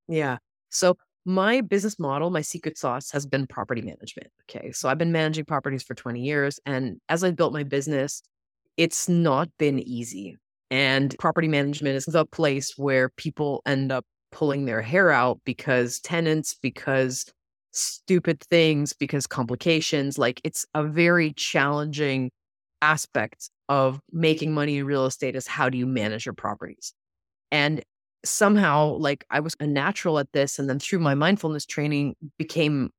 Yeah. 0.08 0.38
So 0.72 0.98
my 1.26 1.62
business 1.62 2.00
model, 2.00 2.32
my 2.32 2.42
secret 2.42 2.78
sauce 2.78 3.12
has 3.12 3.26
been 3.26 3.46
property 3.46 3.82
management. 3.82 4.28
Okay. 4.50 4.72
So 4.72 4.90
I've 4.90 4.98
been 4.98 5.12
managing 5.12 5.46
properties 5.46 5.84
for 5.84 5.94
20 5.94 6.20
years. 6.22 6.60
And 6.66 7.00
as 7.10 7.24
I 7.24 7.32
built 7.32 7.54
my 7.54 7.64
business, 7.64 8.24
it's 8.78 9.08
not 9.08 9.50
been 9.60 9.80
easy. 9.80 10.38
And 10.72 11.16
property 11.20 11.48
management 11.48 11.96
is 11.96 12.06
the 12.06 12.26
place 12.26 12.74
where 12.78 13.10
people 13.10 13.62
end 13.66 13.92
up 13.92 14.06
pulling 14.32 14.66
their 14.66 14.82
hair 14.82 15.12
out 15.12 15.40
because 15.46 16.00
tenants, 16.00 16.56
because 16.62 17.26
stupid 17.72 18.42
things, 18.42 18.94
because 18.94 19.28
complications. 19.28 20.18
Like 20.18 20.42
it's 20.44 20.66
a 20.74 20.84
very 20.84 21.34
challenging 21.34 22.32
aspect 22.82 23.50
of 23.70 24.00
making 24.12 24.54
money 24.54 24.78
in 24.78 24.86
real 24.86 25.06
estate 25.06 25.36
is 25.36 25.48
how 25.48 25.70
do 25.70 25.78
you 25.78 25.86
manage 25.86 26.26
your 26.26 26.34
properties? 26.34 26.94
And 27.52 27.84
somehow 28.24 28.96
like 28.98 29.26
I 29.30 29.40
was 29.40 29.56
a 29.60 29.68
natural 29.68 30.20
at 30.20 30.32
this 30.34 30.60
and 30.60 30.70
then 30.70 30.80
through 30.80 31.00
my 31.00 31.16
mindfulness 31.16 31.66
training 31.66 32.16
became 32.38 32.92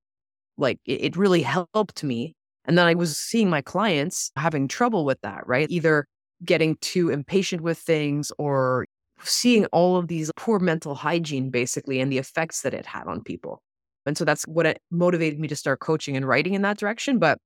like 0.58 0.78
it, 0.84 1.00
it 1.04 1.16
really 1.16 1.42
helped 1.42 2.02
me. 2.04 2.34
And 2.64 2.78
then 2.78 2.86
I 2.86 2.94
was 2.94 3.16
seeing 3.16 3.50
my 3.50 3.62
clients 3.62 4.30
having 4.36 4.68
trouble 4.68 5.04
with 5.04 5.20
that, 5.22 5.46
right? 5.46 5.68
Either 5.70 6.06
getting 6.44 6.76
too 6.80 7.10
impatient 7.10 7.62
with 7.62 7.78
things 7.78 8.32
or 8.38 8.86
seeing 9.24 9.66
all 9.66 9.96
of 9.96 10.08
these 10.08 10.30
poor 10.36 10.58
mental 10.58 10.94
hygiene 10.94 11.50
basically 11.50 12.00
and 12.00 12.10
the 12.10 12.18
effects 12.18 12.62
that 12.62 12.74
it 12.74 12.86
had 12.86 13.06
on 13.06 13.22
people. 13.22 13.62
And 14.06 14.18
so 14.18 14.24
that's 14.24 14.42
what 14.44 14.66
it 14.66 14.80
motivated 14.90 15.38
me 15.38 15.48
to 15.48 15.56
start 15.56 15.80
coaching 15.80 16.16
and 16.16 16.26
writing 16.26 16.54
in 16.54 16.62
that 16.62 16.78
direction. 16.78 17.18
But 17.18 17.38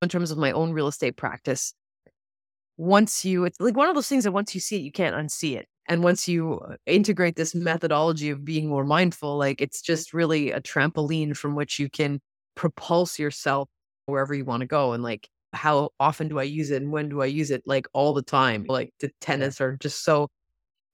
in 0.00 0.08
terms 0.08 0.32
of 0.32 0.38
my 0.38 0.50
own 0.50 0.72
real 0.72 0.88
estate 0.88 1.16
practice, 1.16 1.74
once 2.76 3.24
you, 3.24 3.44
it's 3.44 3.60
like 3.60 3.76
one 3.76 3.88
of 3.88 3.94
those 3.94 4.08
things 4.08 4.24
that 4.24 4.32
once 4.32 4.54
you 4.54 4.60
see 4.60 4.76
it, 4.76 4.82
you 4.82 4.90
can't 4.90 5.14
unsee 5.14 5.56
it. 5.56 5.66
And 5.88 6.02
once 6.04 6.28
you 6.28 6.60
uh, 6.60 6.76
integrate 6.86 7.36
this 7.36 7.54
methodology 7.54 8.30
of 8.30 8.44
being 8.44 8.68
more 8.68 8.84
mindful, 8.84 9.36
like 9.36 9.60
it's 9.60 9.82
just 9.82 10.14
really 10.14 10.50
a 10.52 10.60
trampoline 10.60 11.36
from 11.36 11.54
which 11.54 11.78
you 11.78 11.90
can 11.90 12.20
propulse 12.56 13.18
yourself 13.18 13.68
wherever 14.06 14.34
you 14.34 14.44
want 14.44 14.60
to 14.62 14.66
go. 14.66 14.92
And 14.92 15.02
like, 15.02 15.28
how 15.52 15.90
often 16.00 16.28
do 16.28 16.38
I 16.38 16.44
use 16.44 16.70
it 16.70 16.82
and 16.82 16.92
when 16.92 17.08
do 17.08 17.20
I 17.22 17.26
use 17.26 17.50
it? 17.50 17.62
Like 17.66 17.86
all 17.92 18.14
the 18.14 18.22
time. 18.22 18.64
Like 18.68 18.92
the 19.00 19.10
tenants 19.20 19.60
are 19.60 19.76
just 19.78 20.04
so, 20.04 20.28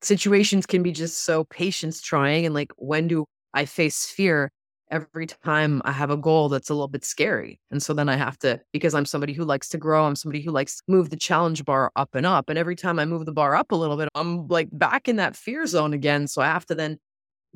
situations 0.02 0.66
can 0.66 0.82
be 0.82 0.92
just 0.92 1.24
so 1.24 1.44
patience 1.44 2.00
trying. 2.02 2.46
And 2.46 2.54
like, 2.54 2.72
when 2.76 3.08
do 3.08 3.26
I 3.54 3.66
face 3.66 4.06
fear? 4.06 4.50
Every 4.90 5.26
time 5.26 5.82
I 5.84 5.92
have 5.92 6.10
a 6.10 6.16
goal 6.16 6.48
that's 6.48 6.70
a 6.70 6.74
little 6.74 6.88
bit 6.88 7.04
scary. 7.04 7.60
And 7.70 7.82
so 7.82 7.92
then 7.92 8.08
I 8.08 8.16
have 8.16 8.38
to, 8.38 8.60
because 8.72 8.94
I'm 8.94 9.04
somebody 9.04 9.32
who 9.32 9.44
likes 9.44 9.68
to 9.70 9.78
grow, 9.78 10.06
I'm 10.06 10.16
somebody 10.16 10.42
who 10.42 10.50
likes 10.50 10.76
to 10.76 10.82
move 10.88 11.10
the 11.10 11.16
challenge 11.16 11.64
bar 11.64 11.92
up 11.94 12.14
and 12.14 12.24
up. 12.24 12.48
And 12.48 12.58
every 12.58 12.76
time 12.76 12.98
I 12.98 13.04
move 13.04 13.26
the 13.26 13.32
bar 13.32 13.54
up 13.54 13.72
a 13.72 13.76
little 13.76 13.96
bit, 13.96 14.08
I'm 14.14 14.48
like 14.48 14.68
back 14.72 15.08
in 15.08 15.16
that 15.16 15.36
fear 15.36 15.66
zone 15.66 15.92
again. 15.92 16.26
So 16.26 16.40
I 16.40 16.46
have 16.46 16.66
to 16.66 16.74
then 16.74 16.98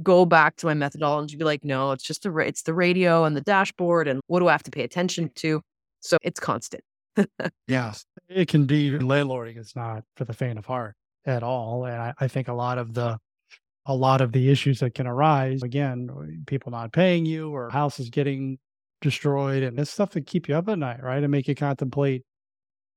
go 0.02 0.24
back 0.24 0.56
to 0.56 0.66
my 0.66 0.74
methodology, 0.74 1.36
be 1.36 1.44
like, 1.44 1.64
no, 1.64 1.92
it's 1.92 2.04
just 2.04 2.22
the 2.22 2.30
ra- 2.30 2.44
it's 2.44 2.62
the 2.62 2.74
radio 2.74 3.24
and 3.24 3.36
the 3.36 3.42
dashboard, 3.42 4.08
and 4.08 4.20
what 4.26 4.40
do 4.40 4.48
I 4.48 4.52
have 4.52 4.62
to 4.64 4.70
pay 4.70 4.84
attention 4.84 5.30
to? 5.36 5.60
So 6.00 6.16
it's 6.22 6.40
constant. 6.40 6.82
Yes. 7.68 8.04
It 8.28 8.48
can 8.48 8.64
be 8.64 8.90
landlording 8.90 9.58
is 9.58 9.76
not 9.76 10.04
for 10.16 10.24
the 10.24 10.32
faint 10.32 10.58
of 10.58 10.64
heart 10.66 10.94
at 11.26 11.42
all. 11.42 11.84
And 11.84 11.94
I, 11.94 12.14
I 12.18 12.28
think 12.28 12.48
a 12.48 12.54
lot 12.54 12.78
of 12.78 12.94
the 12.94 13.18
a 13.86 13.94
lot 13.94 14.20
of 14.20 14.32
the 14.32 14.50
issues 14.50 14.80
that 14.80 14.94
can 14.94 15.06
arise, 15.06 15.62
again, 15.62 16.08
people 16.46 16.70
not 16.70 16.92
paying 16.92 17.26
you 17.26 17.50
or 17.54 17.70
houses 17.70 18.10
getting 18.10 18.58
destroyed 19.00 19.62
and 19.62 19.78
it's 19.78 19.90
stuff 19.90 20.10
that 20.10 20.26
keep 20.26 20.48
you 20.48 20.54
up 20.54 20.68
at 20.68 20.78
night, 20.78 21.02
right? 21.02 21.22
And 21.22 21.30
make 21.30 21.48
you 21.48 21.54
contemplate 21.54 22.22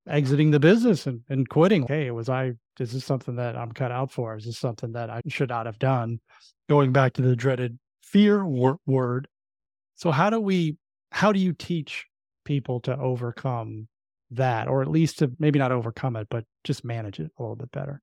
exiting 0.08 0.52
the 0.52 0.60
business 0.60 1.06
and, 1.06 1.20
and 1.28 1.48
quitting. 1.48 1.86
Hey, 1.86 2.10
was 2.10 2.28
I 2.28 2.52
is 2.78 2.92
this 2.92 3.04
something 3.04 3.36
that 3.36 3.56
I'm 3.56 3.72
cut 3.72 3.90
out 3.90 4.12
for? 4.12 4.36
Is 4.36 4.44
this 4.44 4.58
something 4.58 4.92
that 4.92 5.10
I 5.10 5.20
should 5.28 5.48
not 5.48 5.66
have 5.66 5.78
done? 5.78 6.20
Going 6.68 6.92
back 6.92 7.14
to 7.14 7.22
the 7.22 7.34
dreaded 7.34 7.78
fear 8.02 8.44
wor- 8.44 8.78
word. 8.86 9.28
So 9.96 10.10
how 10.10 10.30
do 10.30 10.40
we 10.40 10.76
how 11.10 11.32
do 11.32 11.40
you 11.40 11.52
teach 11.52 12.06
people 12.44 12.80
to 12.80 12.96
overcome 12.96 13.88
that 14.30 14.68
or 14.68 14.82
at 14.82 14.88
least 14.88 15.18
to 15.18 15.30
maybe 15.38 15.58
not 15.58 15.72
overcome 15.72 16.16
it 16.16 16.26
but 16.30 16.44
just 16.64 16.84
manage 16.84 17.20
it 17.20 17.30
a 17.38 17.42
little 17.42 17.56
bit 17.56 17.70
better 17.70 18.02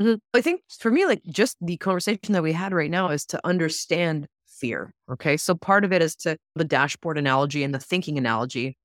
Mhm. 0.00 0.20
I 0.34 0.40
think 0.40 0.62
for 0.78 0.90
me, 0.90 1.06
like 1.06 1.22
just 1.24 1.56
the 1.60 1.76
conversation 1.76 2.32
that 2.32 2.42
we 2.42 2.52
had 2.52 2.72
right 2.72 2.90
now 2.90 3.10
is 3.10 3.24
to 3.26 3.40
understand 3.46 4.26
fear. 4.46 4.92
Okay. 5.10 5.36
So 5.36 5.54
part 5.54 5.84
of 5.84 5.92
it 5.92 6.02
is 6.02 6.14
to 6.16 6.36
the 6.54 6.64
dashboard 6.64 7.18
analogy 7.18 7.62
and 7.62 7.74
the 7.74 7.78
thinking 7.78 8.18
analogy. 8.18 8.76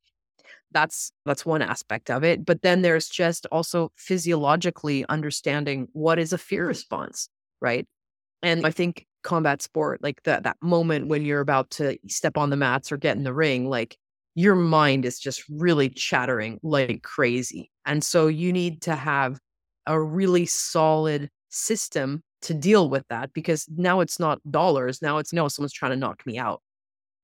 That's 0.71 1.11
that's 1.25 1.45
one 1.45 1.61
aspect 1.61 2.11
of 2.11 2.23
it. 2.23 2.45
But 2.45 2.61
then 2.63 2.81
there's 2.83 3.09
just 3.09 3.47
also 3.51 3.91
physiologically 3.97 5.05
understanding 5.09 5.87
what 5.93 6.19
is 6.19 6.33
a 6.33 6.37
fear 6.37 6.67
response, 6.67 7.29
right? 7.61 7.87
And 8.43 8.65
I 8.65 8.71
think 8.71 9.07
combat 9.23 9.61
sport, 9.61 10.03
like 10.03 10.23
that 10.23 10.43
that 10.43 10.57
moment 10.61 11.07
when 11.07 11.25
you're 11.25 11.41
about 11.41 11.69
to 11.71 11.97
step 12.07 12.37
on 12.37 12.49
the 12.51 12.57
mats 12.57 12.91
or 12.91 12.97
get 12.97 13.17
in 13.17 13.23
the 13.23 13.33
ring, 13.33 13.69
like 13.69 13.97
your 14.35 14.55
mind 14.55 15.05
is 15.05 15.19
just 15.19 15.43
really 15.49 15.89
chattering 15.89 16.59
like 16.63 17.03
crazy. 17.03 17.71
And 17.85 18.03
so 18.03 18.27
you 18.27 18.53
need 18.53 18.81
to 18.83 18.95
have 18.95 19.39
a 19.87 20.01
really 20.01 20.45
solid 20.45 21.29
system 21.49 22.21
to 22.41 22.53
deal 22.53 22.89
with 22.89 23.03
that 23.09 23.33
because 23.33 23.65
now 23.75 23.99
it's 24.01 24.19
not 24.19 24.39
dollars. 24.49 25.01
Now 25.01 25.17
it's 25.17 25.33
no, 25.33 25.47
someone's 25.47 25.73
trying 25.73 25.91
to 25.91 25.97
knock 25.97 26.21
me 26.25 26.37
out. 26.37 26.61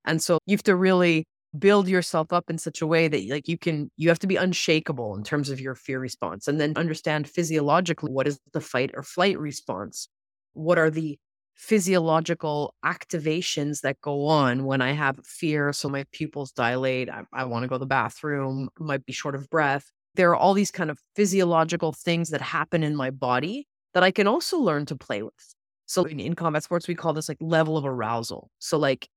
And 0.05 0.21
so 0.21 0.39
you 0.47 0.53
have 0.53 0.63
to 0.63 0.75
really 0.75 1.25
build 1.57 1.87
yourself 1.87 2.31
up 2.31 2.49
in 2.49 2.57
such 2.57 2.81
a 2.81 2.87
way 2.87 3.07
that 3.07 3.27
like 3.29 3.47
you 3.47 3.57
can 3.57 3.91
you 3.97 4.07
have 4.07 4.19
to 4.19 4.27
be 4.27 4.37
unshakable 4.37 5.15
in 5.15 5.23
terms 5.23 5.49
of 5.49 5.59
your 5.59 5.75
fear 5.75 5.99
response 5.99 6.47
and 6.47 6.61
then 6.61 6.73
understand 6.77 7.27
physiologically 7.27 8.09
what 8.09 8.25
is 8.25 8.39
the 8.53 8.61
fight 8.61 8.89
or 8.93 9.03
flight 9.03 9.37
response 9.37 10.07
what 10.53 10.77
are 10.77 10.89
the 10.89 11.19
physiological 11.55 12.73
activations 12.85 13.81
that 13.81 13.99
go 13.99 14.27
on 14.27 14.63
when 14.63 14.81
i 14.81 14.93
have 14.93 15.19
fear 15.25 15.73
so 15.73 15.89
my 15.89 16.05
pupils 16.13 16.53
dilate 16.53 17.09
i, 17.09 17.23
I 17.33 17.43
want 17.43 17.63
to 17.63 17.67
go 17.67 17.75
to 17.75 17.79
the 17.79 17.85
bathroom 17.85 18.69
might 18.79 19.05
be 19.05 19.11
short 19.11 19.35
of 19.35 19.49
breath 19.49 19.91
there 20.15 20.29
are 20.31 20.35
all 20.35 20.53
these 20.53 20.71
kind 20.71 20.89
of 20.91 20.99
physiological 21.15 21.93
things 21.93 22.29
that 22.29 22.41
happen 22.41 22.83
in 22.83 22.95
my 22.95 23.09
body 23.09 23.67
that 23.93 24.03
i 24.03 24.11
can 24.11 24.27
also 24.27 24.57
learn 24.57 24.85
to 24.85 24.95
play 24.95 25.21
with 25.21 25.55
so 25.85 26.03
in, 26.03 26.19
in 26.19 26.35
combat 26.35 26.63
sports 26.63 26.87
we 26.87 26.95
call 26.95 27.13
this 27.13 27.29
like 27.29 27.37
level 27.41 27.77
of 27.77 27.85
arousal 27.85 28.49
so 28.59 28.77
like 28.77 29.09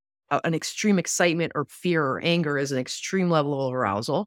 an 0.45 0.55
extreme 0.55 0.99
excitement 0.99 1.53
or 1.55 1.67
fear 1.69 2.05
or 2.05 2.21
anger 2.23 2.59
is 2.59 2.73
an 2.73 2.79
extreme 2.79 3.31
level 3.31 3.69
of 3.69 3.75
arousal. 3.75 4.27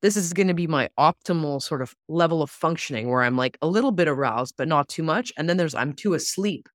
This 0.00 0.16
is 0.16 0.32
going 0.32 0.48
to 0.48 0.54
be 0.54 0.66
my 0.66 0.88
optimal 0.98 1.60
sort 1.60 1.82
of 1.82 1.94
level 2.08 2.42
of 2.42 2.50
functioning 2.50 3.08
where 3.08 3.22
I'm 3.22 3.36
like 3.36 3.58
a 3.60 3.66
little 3.66 3.90
bit 3.90 4.06
aroused, 4.06 4.54
but 4.56 4.68
not 4.68 4.88
too 4.88 5.02
much. 5.02 5.32
And 5.36 5.48
then 5.48 5.56
there's 5.56 5.74
I'm 5.74 5.92
too 5.92 6.14
asleep. 6.14 6.68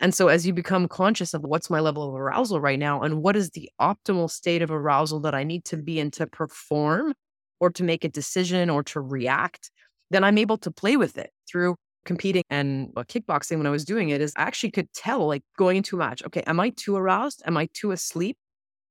And 0.00 0.14
so 0.14 0.28
as 0.28 0.46
you 0.46 0.52
become 0.52 0.88
conscious 0.88 1.34
of 1.34 1.42
what's 1.42 1.68
my 1.68 1.80
level 1.80 2.08
of 2.08 2.14
arousal 2.14 2.60
right 2.60 2.78
now 2.78 3.02
and 3.02 3.20
what 3.22 3.36
is 3.36 3.50
the 3.50 3.68
optimal 3.80 4.30
state 4.30 4.62
of 4.62 4.70
arousal 4.70 5.20
that 5.20 5.34
I 5.34 5.42
need 5.44 5.64
to 5.66 5.76
be 5.76 5.98
in 5.98 6.10
to 6.12 6.26
perform 6.26 7.14
or 7.60 7.70
to 7.70 7.82
make 7.82 8.04
a 8.04 8.08
decision 8.08 8.70
or 8.70 8.82
to 8.84 9.00
react, 9.00 9.70
then 10.10 10.24
I'm 10.24 10.38
able 10.38 10.58
to 10.58 10.70
play 10.70 10.96
with 10.96 11.18
it 11.18 11.30
through 11.50 11.76
competing 12.04 12.42
and 12.48 12.88
kickboxing 12.94 13.58
when 13.58 13.66
I 13.66 13.70
was 13.70 13.84
doing 13.84 14.08
it 14.08 14.20
is 14.20 14.32
I 14.36 14.42
actually 14.42 14.70
could 14.70 14.90
tell, 14.94 15.26
like 15.26 15.42
going 15.58 15.76
into 15.76 15.96
a 15.96 15.98
match, 15.98 16.22
okay, 16.24 16.42
am 16.46 16.58
I 16.58 16.70
too 16.70 16.96
aroused? 16.96 17.42
Am 17.46 17.56
I 17.56 17.68
too 17.74 17.90
asleep? 17.90 18.36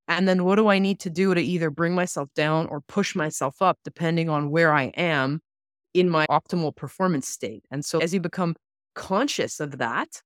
And 0.07 0.27
then 0.27 0.45
what 0.45 0.55
do 0.55 0.67
I 0.67 0.79
need 0.79 0.99
to 1.01 1.09
do 1.09 1.33
to 1.33 1.41
either 1.41 1.69
bring 1.69 1.95
myself 1.95 2.29
down 2.35 2.67
or 2.67 2.81
push 2.81 3.15
myself 3.15 3.61
up, 3.61 3.79
depending 3.83 4.29
on 4.29 4.51
where 4.51 4.73
I 4.73 4.85
am 4.95 5.41
in 5.93 6.09
my 6.09 6.25
optimal 6.27 6.75
performance 6.75 7.27
state? 7.27 7.63
And 7.71 7.83
so 7.83 7.99
as 7.99 8.13
you 8.13 8.19
become 8.19 8.55
conscious 8.95 9.59
of 9.59 9.79
that, 9.79 10.21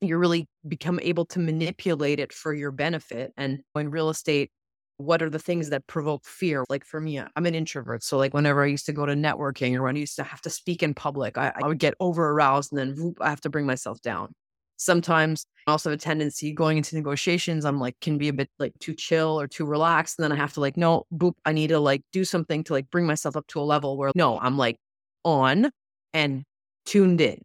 you 0.00 0.16
really 0.16 0.46
become 0.68 1.00
able 1.02 1.26
to 1.26 1.38
manipulate 1.38 2.20
it 2.20 2.32
for 2.32 2.54
your 2.54 2.70
benefit. 2.70 3.32
And 3.36 3.60
in 3.74 3.90
real 3.90 4.08
estate, 4.08 4.50
what 4.98 5.22
are 5.22 5.30
the 5.30 5.38
things 5.38 5.70
that 5.70 5.86
provoke 5.86 6.24
fear? 6.24 6.64
Like 6.68 6.84
for 6.84 7.00
me, 7.00 7.18
I'm 7.18 7.46
an 7.46 7.54
introvert. 7.54 8.02
So 8.02 8.16
like 8.16 8.32
whenever 8.34 8.62
I 8.62 8.66
used 8.66 8.86
to 8.86 8.92
go 8.92 9.06
to 9.06 9.14
networking 9.14 9.76
or 9.76 9.82
when 9.82 9.96
I 9.96 10.00
used 10.00 10.16
to 10.16 10.22
have 10.22 10.40
to 10.42 10.50
speak 10.50 10.82
in 10.82 10.94
public, 10.94 11.36
I, 11.36 11.52
I 11.62 11.66
would 11.66 11.78
get 11.78 11.94
over 12.00 12.30
aroused 12.30 12.72
and 12.72 12.78
then 12.78 12.94
whoop, 12.96 13.18
I 13.20 13.28
have 13.28 13.40
to 13.42 13.50
bring 13.50 13.66
myself 13.66 14.00
down. 14.00 14.32
Sometimes 14.78 15.46
I 15.66 15.70
also 15.70 15.90
have 15.90 15.98
a 15.98 16.00
tendency 16.00 16.52
going 16.52 16.76
into 16.76 16.96
negotiations, 16.96 17.64
I'm 17.64 17.80
like, 17.80 17.96
can 18.00 18.18
be 18.18 18.28
a 18.28 18.32
bit 18.32 18.50
like 18.58 18.72
too 18.78 18.94
chill 18.94 19.40
or 19.40 19.46
too 19.46 19.64
relaxed. 19.64 20.18
And 20.18 20.24
then 20.24 20.32
I 20.32 20.36
have 20.36 20.52
to 20.54 20.60
like, 20.60 20.76
no, 20.76 21.04
boop, 21.12 21.32
I 21.44 21.52
need 21.52 21.68
to 21.68 21.80
like 21.80 22.02
do 22.12 22.24
something 22.24 22.62
to 22.64 22.72
like 22.74 22.90
bring 22.90 23.06
myself 23.06 23.36
up 23.36 23.46
to 23.48 23.60
a 23.60 23.62
level 23.62 23.96
where 23.96 24.12
no, 24.14 24.38
I'm 24.38 24.58
like 24.58 24.76
on 25.24 25.70
and 26.12 26.44
tuned 26.84 27.20
in. 27.20 27.40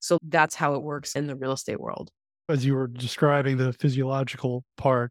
So 0.00 0.18
that's 0.22 0.54
how 0.54 0.74
it 0.74 0.82
works 0.82 1.16
in 1.16 1.26
the 1.26 1.34
real 1.34 1.52
estate 1.52 1.80
world. 1.80 2.10
As 2.48 2.64
you 2.64 2.74
were 2.74 2.86
describing 2.86 3.56
the 3.56 3.72
physiological 3.72 4.62
part, 4.76 5.10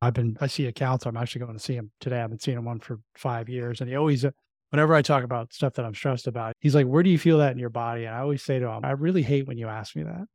I've 0.00 0.14
been, 0.14 0.36
I 0.40 0.46
see 0.46 0.66
a 0.66 0.72
counselor. 0.72 1.10
I'm 1.10 1.20
actually 1.20 1.40
going 1.40 1.56
to 1.58 1.62
see 1.62 1.74
him 1.74 1.90
today. 2.00 2.20
I've 2.20 2.30
been 2.30 2.38
seeing 2.38 2.58
him 2.58 2.64
one 2.64 2.80
for 2.80 3.00
five 3.14 3.48
years. 3.48 3.80
And 3.80 3.90
he 3.90 3.96
always, 3.96 4.24
uh, 4.24 4.30
whenever 4.70 4.94
I 4.94 5.02
talk 5.02 5.24
about 5.24 5.52
stuff 5.52 5.74
that 5.74 5.84
I'm 5.84 5.94
stressed 5.94 6.26
about, 6.26 6.54
he's 6.60 6.74
like, 6.74 6.86
Where 6.86 7.02
do 7.02 7.10
you 7.10 7.18
feel 7.18 7.38
that 7.38 7.52
in 7.52 7.58
your 7.58 7.70
body? 7.70 8.04
And 8.04 8.14
I 8.14 8.20
always 8.20 8.42
say 8.42 8.58
to 8.58 8.68
him, 8.68 8.84
I 8.84 8.92
really 8.92 9.22
hate 9.22 9.46
when 9.46 9.58
you 9.58 9.68
ask 9.68 9.96
me 9.96 10.04
that 10.04 10.26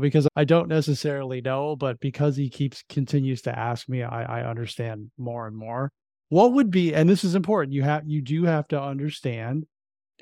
because 0.00 0.28
I 0.36 0.44
don't 0.44 0.68
necessarily 0.68 1.40
know, 1.40 1.76
but 1.76 2.00
because 2.00 2.36
he 2.36 2.48
keeps 2.48 2.82
continues 2.88 3.42
to 3.42 3.58
ask 3.58 3.88
me, 3.88 4.02
I, 4.02 4.40
I 4.40 4.48
understand 4.48 5.10
more 5.16 5.46
and 5.46 5.56
more. 5.56 5.90
What 6.28 6.52
would 6.52 6.70
be, 6.70 6.94
and 6.94 7.08
this 7.08 7.24
is 7.24 7.34
important, 7.34 7.72
you 7.72 7.82
have 7.82 8.02
you 8.06 8.20
do 8.20 8.44
have 8.44 8.68
to 8.68 8.80
understand 8.80 9.64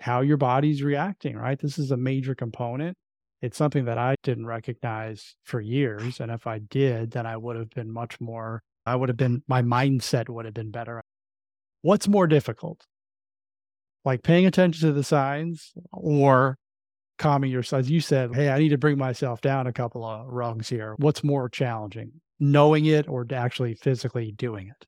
how 0.00 0.20
your 0.20 0.36
body's 0.36 0.82
reacting, 0.82 1.36
right? 1.36 1.58
This 1.58 1.78
is 1.78 1.90
a 1.90 1.96
major 1.96 2.34
component. 2.34 2.96
It's 3.42 3.56
something 3.56 3.84
that 3.86 3.98
I 3.98 4.14
didn't 4.22 4.46
recognize 4.46 5.36
for 5.44 5.60
years. 5.60 6.20
And 6.20 6.30
if 6.30 6.46
I 6.46 6.58
did, 6.58 7.10
then 7.10 7.26
I 7.26 7.36
would 7.36 7.56
have 7.56 7.70
been 7.70 7.92
much 7.92 8.20
more, 8.20 8.62
I 8.86 8.94
would 8.96 9.08
have 9.08 9.16
been, 9.16 9.42
my 9.48 9.62
mindset 9.62 10.28
would 10.28 10.44
have 10.44 10.54
been 10.54 10.70
better. 10.70 11.02
What's 11.82 12.08
more 12.08 12.26
difficult? 12.26 12.86
Like 14.04 14.22
paying 14.22 14.46
attention 14.46 14.88
to 14.88 14.92
the 14.92 15.02
signs 15.02 15.72
or 15.92 16.56
calming 17.18 17.50
yourself? 17.50 17.88
You 17.88 18.00
said, 18.00 18.34
hey, 18.34 18.50
I 18.50 18.58
need 18.58 18.68
to 18.68 18.78
bring 18.78 18.98
myself 18.98 19.40
down 19.40 19.66
a 19.66 19.72
couple 19.72 20.04
of 20.04 20.26
rungs 20.26 20.68
here. 20.68 20.94
What's 20.98 21.24
more 21.24 21.48
challenging, 21.48 22.12
knowing 22.38 22.86
it 22.86 23.08
or 23.08 23.26
actually 23.32 23.74
physically 23.74 24.32
doing 24.32 24.68
it? 24.68 24.86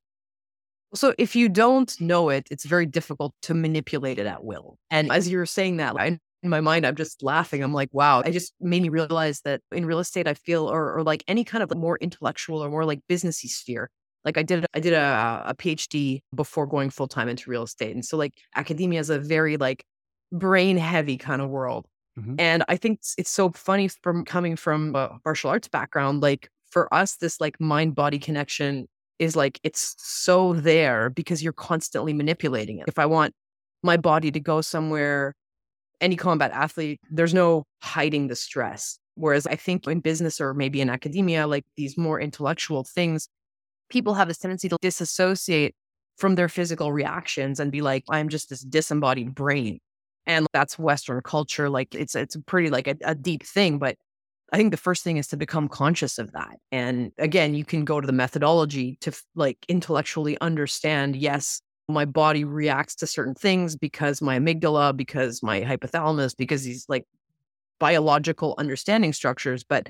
So 0.95 1.15
if 1.19 1.37
you 1.37 1.49
don't 1.49 2.01
know 2.01 2.31
it, 2.31 2.47
it's 2.51 2.65
very 2.65 2.87
difficult 2.87 3.35
to 3.43 3.55
manipulate 3.55 4.19
it 4.19 4.27
at 4.27 4.45
will. 4.45 4.79
And 4.91 5.13
as 5.13 5.29
you 5.29 5.39
were 5.39 5.47
saying 5.47 5.79
that, 5.79 5.97
I 5.97 6.19
in 6.43 6.51
my 6.51 6.61
mind, 6.61 6.87
I'm 6.87 6.95
just 6.95 7.23
laughing. 7.23 7.63
I'm 7.63 7.73
like, 7.73 7.89
wow, 7.93 8.23
I 8.25 8.31
just 8.31 8.55
made 8.61 8.83
me 8.83 8.89
realize 8.89 9.41
that 9.43 9.61
in 9.73 9.85
real 9.85 9.99
estate, 9.99 10.29
I 10.29 10.35
feel, 10.35 10.71
or, 10.71 10.97
or 10.97 11.03
like 11.03 11.25
any 11.27 11.45
kind 11.45 11.63
of 11.63 11.77
more 11.77 11.99
intellectual 11.99 12.63
or 12.63 12.71
more 12.71 12.85
like 12.85 13.01
businessy 13.11 13.49
sphere. 13.49 13.91
Like 14.25 14.39
I 14.39 14.43
did, 14.43 14.67
I 14.75 14.81
did 14.81 14.93
a, 14.93 15.45
a 15.47 15.55
PhD 15.55 16.21
before 16.35 16.67
going 16.67 16.91
full 16.91 17.09
time 17.09 17.29
into 17.29 17.51
real 17.51 17.63
estate, 17.63 17.95
and 17.95 18.05
so 18.05 18.17
like 18.17 18.35
academia 18.55 19.01
is 19.01 19.11
a 19.11 19.19
very 19.19 19.57
like 19.57 19.85
brain 20.33 20.77
heavy 20.77 21.17
kind 21.17 21.41
of 21.41 21.49
world. 21.49 21.87
Mm-hmm. 22.19 22.35
And 22.39 22.65
I 22.69 22.77
think 22.77 22.99
it's, 22.99 23.15
it's 23.17 23.31
so 23.31 23.51
funny 23.51 23.89
from 23.89 24.25
coming 24.25 24.57
from 24.57 24.95
a 24.95 25.19
martial 25.25 25.51
arts 25.51 25.69
background. 25.69 26.21
Like 26.21 26.51
for 26.71 26.93
us, 26.93 27.17
this 27.17 27.41
like 27.41 27.61
mind 27.61 27.95
body 27.95 28.19
connection 28.19 28.89
is 29.19 29.35
like 29.35 29.59
it's 29.63 29.95
so 29.99 30.53
there 30.53 31.11
because 31.11 31.43
you're 31.43 31.53
constantly 31.53 32.13
manipulating 32.13 32.79
it. 32.79 32.85
If 32.89 32.99
I 32.99 33.07
want 33.07 33.35
my 33.83 33.97
body 33.97 34.31
to 34.31 34.41
go 34.41 34.61
somewhere 34.61 35.35
any 36.01 36.17
combat 36.17 36.51
athlete, 36.53 37.01
there's 37.11 37.35
no 37.35 37.65
hiding 37.83 38.29
the 38.29 38.37
stress. 38.37 38.99
Whereas 39.15 39.47
I 39.47 39.57
think 39.57 39.87
in 39.87 40.01
business 40.01 40.41
or 40.41 40.55
maybe 40.55 40.81
in 40.81 40.91
academia, 40.91 41.47
like 41.47 41.65
these 41.77 41.99
more 41.99 42.21
intellectual 42.21 42.85
things, 42.85 43.29
people 43.91 44.15
have 44.15 44.29
this 44.29 44.39
tendency 44.39 44.69
to 44.69 44.77
disassociate 44.81 45.75
from 46.17 46.35
their 46.35 46.49
physical 46.49 46.93
reactions 46.93 47.59
and 47.61 47.73
be 47.73 47.81
like, 47.81 48.05
I'm 48.09 48.29
just 48.29 48.51
this 48.51 48.61
disembodied 48.61 49.35
brain. 49.35 49.79
And 50.27 50.47
that's 50.53 50.79
Western 50.79 51.21
culture. 51.23 51.71
Like 51.71 51.95
it's 51.95 52.15
it's 52.15 52.37
pretty 52.47 52.71
like 52.71 52.87
a, 52.87 52.97
a 53.05 53.15
deep 53.15 53.45
thing. 53.45 53.79
But 53.79 53.97
I 54.53 54.57
think 54.57 54.71
the 54.71 54.77
first 54.77 55.05
thing 55.05 55.17
is 55.17 55.27
to 55.29 55.37
become 55.37 55.69
conscious 55.69 56.19
of 56.19 56.33
that. 56.33 56.57
And 56.71 57.13
again, 57.19 57.55
you 57.55 57.65
can 57.65 57.85
go 57.85 58.01
to 58.01 58.07
the 58.07 58.13
methodology 58.13 58.99
to 59.01 59.13
like 59.35 59.59
intellectually 59.69 60.39
understand, 60.41 61.17
yes, 61.17 61.61
my 61.89 62.05
body 62.05 62.45
reacts 62.45 62.95
to 62.97 63.07
certain 63.07 63.35
things 63.35 63.77
because 63.77 64.21
my 64.21 64.39
amygdala, 64.39 64.97
because 64.97 65.43
my 65.43 65.61
hypothalamus, 65.61 66.37
because 66.37 66.63
these 66.65 66.85
like 66.89 67.05
biological 67.81 68.55
understanding 68.59 69.13
structures. 69.13 69.65
But 69.65 69.89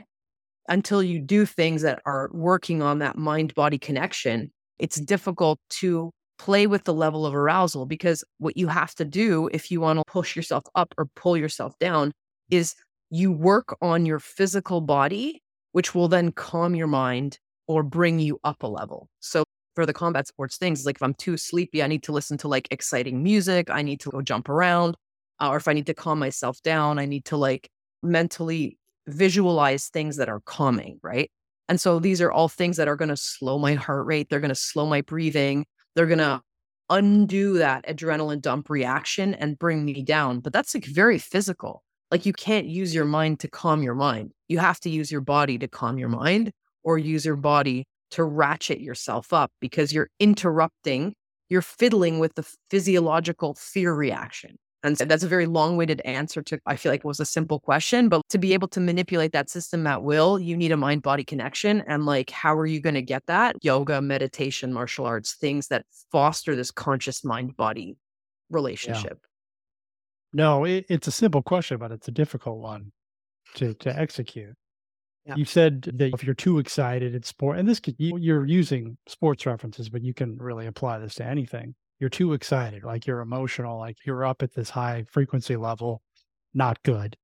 until 0.69 1.03
you 1.03 1.19
do 1.21 1.47
things 1.47 1.83
that 1.83 2.01
are 2.07 2.31
working 2.33 2.83
on 2.83 2.99
that 2.99 3.17
mind 3.17 3.55
body 3.55 3.79
connection, 3.79 4.51
it's 4.79 5.01
difficult 5.01 5.59
to 5.71 6.11
play 6.39 6.67
with 6.67 6.85
the 6.85 6.95
level 6.95 7.27
of 7.27 7.35
arousal 7.35 7.85
because 7.85 8.23
what 8.39 8.57
you 8.57 8.69
have 8.69 8.95
to 8.95 9.05
do 9.05 9.49
if 9.53 9.71
you 9.71 9.81
want 9.81 9.99
to 9.99 10.05
push 10.07 10.37
yourself 10.37 10.63
up 10.77 10.95
or 10.97 11.07
pull 11.17 11.37
yourself 11.37 11.77
down 11.81 12.13
is 12.49 12.77
you 13.11 13.33
work 13.33 13.77
on 13.83 14.07
your 14.07 14.21
physical 14.21 14.81
body, 14.81 15.43
which 15.73 15.95
will 15.95 16.07
then 16.07 16.31
calm 16.31 16.77
your 16.77 16.87
mind 16.87 17.39
or 17.67 17.83
bring 17.83 18.21
you 18.21 18.39
up 18.45 18.63
a 18.63 18.67
level. 18.67 19.09
So 19.19 19.43
for 19.79 19.87
the 19.87 19.93
combat 19.93 20.27
sports 20.27 20.57
things. 20.57 20.85
Like 20.85 20.97
if 20.97 21.03
I'm 21.05 21.15
too 21.15 21.37
sleepy, 21.37 21.85
I 21.85 21.87
need 21.87 22.03
to 22.03 22.11
listen 22.11 22.37
to 22.39 22.49
like 22.49 22.67
exciting 22.73 23.23
music. 23.23 23.71
I 23.71 23.81
need 23.81 24.01
to 24.01 24.11
go 24.11 24.21
jump 24.21 24.49
around. 24.49 24.97
Uh, 25.41 25.51
or 25.51 25.57
if 25.57 25.69
I 25.69 25.73
need 25.73 25.87
to 25.87 25.95
calm 25.95 26.19
myself 26.19 26.61
down, 26.63 26.99
I 26.99 27.05
need 27.05 27.25
to 27.27 27.37
like 27.37 27.71
mentally 28.03 28.77
visualize 29.07 29.87
things 29.87 30.17
that 30.17 30.29
are 30.29 30.41
calming, 30.41 30.99
right? 31.01 31.31
And 31.69 31.81
so 31.81 32.01
these 32.01 32.21
are 32.21 32.33
all 32.33 32.49
things 32.49 32.77
that 32.77 32.89
are 32.89 32.97
going 32.97 33.11
to 33.11 33.17
slow 33.17 33.57
my 33.57 33.75
heart 33.75 34.05
rate. 34.05 34.29
They're 34.29 34.41
going 34.41 34.49
to 34.49 34.57
slow 34.57 34.85
my 34.85 35.01
breathing. 35.01 35.65
They're 35.95 36.07
going 36.07 36.19
to 36.19 36.43
undo 36.91 37.59
that 37.59 37.87
adrenaline 37.87 38.41
dump 38.41 38.71
reaction 38.71 39.33
and 39.35 39.61
bring 39.61 39.85
me 39.85 40.03
down. 40.03 40.41
But 40.41 40.53
that's 40.53 40.75
like 40.75 40.87
very 40.87 41.19
physical. 41.19 41.85
Like 42.11 42.27
you 42.27 42.33
can't 42.33 42.67
use 42.67 42.93
your 42.93 43.05
mind 43.05 43.39
to 43.41 43.49
calm 43.49 43.85
your 43.85 43.95
mind. 43.95 44.33
You 44.49 44.59
have 44.59 44.81
to 44.81 44.91
use 44.91 45.13
your 45.13 45.21
body 45.21 45.57
to 45.59 45.69
calm 45.69 45.99
your 45.99 46.09
mind 46.09 46.51
or 46.83 46.99
use 46.99 47.25
your 47.25 47.37
body 47.37 47.87
to 48.11 48.25
ratchet 48.25 48.81
yourself 48.81 49.33
up 49.33 49.51
because 49.61 49.93
you're 49.93 50.11
interrupting, 50.19 51.15
you're 51.49 51.63
fiddling 51.63 52.19
with 52.19 52.35
the 52.35 52.47
physiological 52.71 53.55
fear 53.55 53.93
reaction. 53.95 54.57
And 54.85 54.97
so 54.97 55.05
that's 55.05 55.25
a 55.25 55.29
very 55.29 55.47
long 55.47 55.77
winded 55.77 56.01
answer 56.05 56.41
to, 56.43 56.61
I 56.65 56.77
feel 56.77 56.93
like 56.93 57.01
it 57.01 57.05
was 57.05 57.19
a 57.19 57.25
simple 57.25 57.59
question, 57.59 58.09
but 58.09 58.23
to 58.29 58.39
be 58.39 58.55
able 58.55 58.69
to 58.69 58.81
manipulate 58.81 59.33
that 59.33 59.51
system 59.51 59.87
at 59.89 60.05
will, 60.05 60.39
you 60.39 60.57
need 60.57 60.71
a 60.71 60.77
mind 60.77 61.03
body 61.03 61.25
connection. 61.25 61.83
And 61.89 62.07
like, 62.07 62.31
how 62.31 62.57
are 62.57 62.65
you 62.65 62.81
going 62.81 62.95
to 62.95 63.03
get 63.03 63.25
that? 63.27 63.57
Yoga, 63.63 64.01
meditation, 64.01 64.73
martial 64.73 65.05
arts, 65.05 65.35
things 65.35 65.67
that 65.67 65.85
foster 66.13 66.55
this 66.55 66.71
conscious 66.71 67.25
mind 67.25 67.57
body 67.57 67.97
relationship. 68.51 69.19
Yeah. 69.21 69.29
No, 70.33 70.65
it, 70.65 70.85
it's 70.89 71.09
a 71.09 71.13
simple 71.13 71.43
question, 71.43 71.79
but 71.79 71.91
it's 71.91 72.07
a 72.07 72.13
difficult 72.13 72.59
one 72.59 72.93
to, 73.55 73.75
to 73.75 73.99
execute. 73.99 74.55
Yeah. 75.27 75.35
You 75.37 75.45
said 75.45 75.83
that 75.83 76.15
if 76.15 76.25
you're 76.25 76.35
too 76.35 76.59
excited 76.59 77.15
in 77.15 77.23
sport, 77.23 77.59
and 77.59 77.69
this 77.69 77.81
could, 77.81 77.97
you're 77.99 78.47
using 78.47 78.97
sports 79.07 79.45
references, 79.45 79.89
but 79.91 80.03
you 80.03 80.15
can 80.15 80.39
really 80.39 80.67
apply 80.67 80.99
this 80.99 81.17
to 81.17 81.25
anything. 81.25 81.75
You're 82.01 82.11
too 82.11 82.33
excited, 82.33 82.85
like 82.85 83.07
you're 83.07 83.21
emotional, 83.21 83.79
like 83.79 83.97
you're 84.07 84.25
up 84.25 84.43
at 84.43 84.55
this 84.55 84.71
high 84.71 85.05
frequency 85.11 85.57
level, 85.57 86.01
not 86.55 86.83
good. 86.83 87.17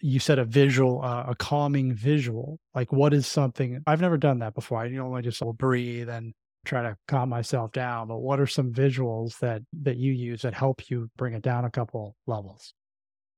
You 0.00 0.18
said 0.18 0.38
a 0.38 0.44
visual, 0.44 1.02
uh, 1.02 1.26
a 1.28 1.34
calming 1.36 1.94
visual. 1.94 2.58
Like, 2.74 2.92
what 2.92 3.14
is 3.14 3.26
something 3.26 3.82
I've 3.86 4.00
never 4.00 4.16
done 4.16 4.38
that 4.40 4.54
before? 4.54 4.78
I 4.80 4.96
only 4.96 5.22
just 5.22 5.40
will 5.42 5.52
breathe 5.52 6.08
and 6.08 6.34
try 6.64 6.82
to 6.82 6.96
calm 7.06 7.28
myself 7.28 7.72
down. 7.72 8.08
But 8.08 8.18
what 8.18 8.40
are 8.40 8.46
some 8.46 8.72
visuals 8.72 9.38
that 9.38 9.62
that 9.82 9.96
you 9.96 10.12
use 10.12 10.42
that 10.42 10.54
help 10.54 10.90
you 10.90 11.08
bring 11.16 11.34
it 11.34 11.42
down 11.42 11.64
a 11.64 11.70
couple 11.70 12.16
levels? 12.26 12.74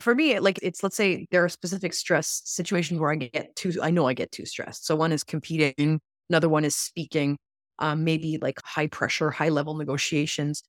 For 0.01 0.15
me, 0.15 0.39
like 0.39 0.59
it's 0.63 0.83
let's 0.83 0.97
say 0.97 1.27
there 1.31 1.45
are 1.45 1.49
specific 1.49 1.93
stress 1.93 2.43
situations 2.45 3.01
where 3.01 3.11
I 3.11 3.17
get 3.17 3.57
too 3.57 3.73
I 3.83 3.91
know 3.91 4.07
I 4.07 4.15
get 4.15 4.31
too 4.31 4.47
stressed. 4.47 4.87
So 4.87 4.95
one 4.95 5.13
is 5.13 5.25
competing, 5.25 6.01
another 6.31 6.49
one 6.49 6.65
is 6.65 6.77
speaking, 6.77 7.37
um, 7.81 8.05
maybe 8.05 8.39
like 8.41 8.61
high 8.65 8.87
pressure, 8.87 9.31
high 9.31 9.49
level 9.49 9.75
negotiations. 9.75 10.63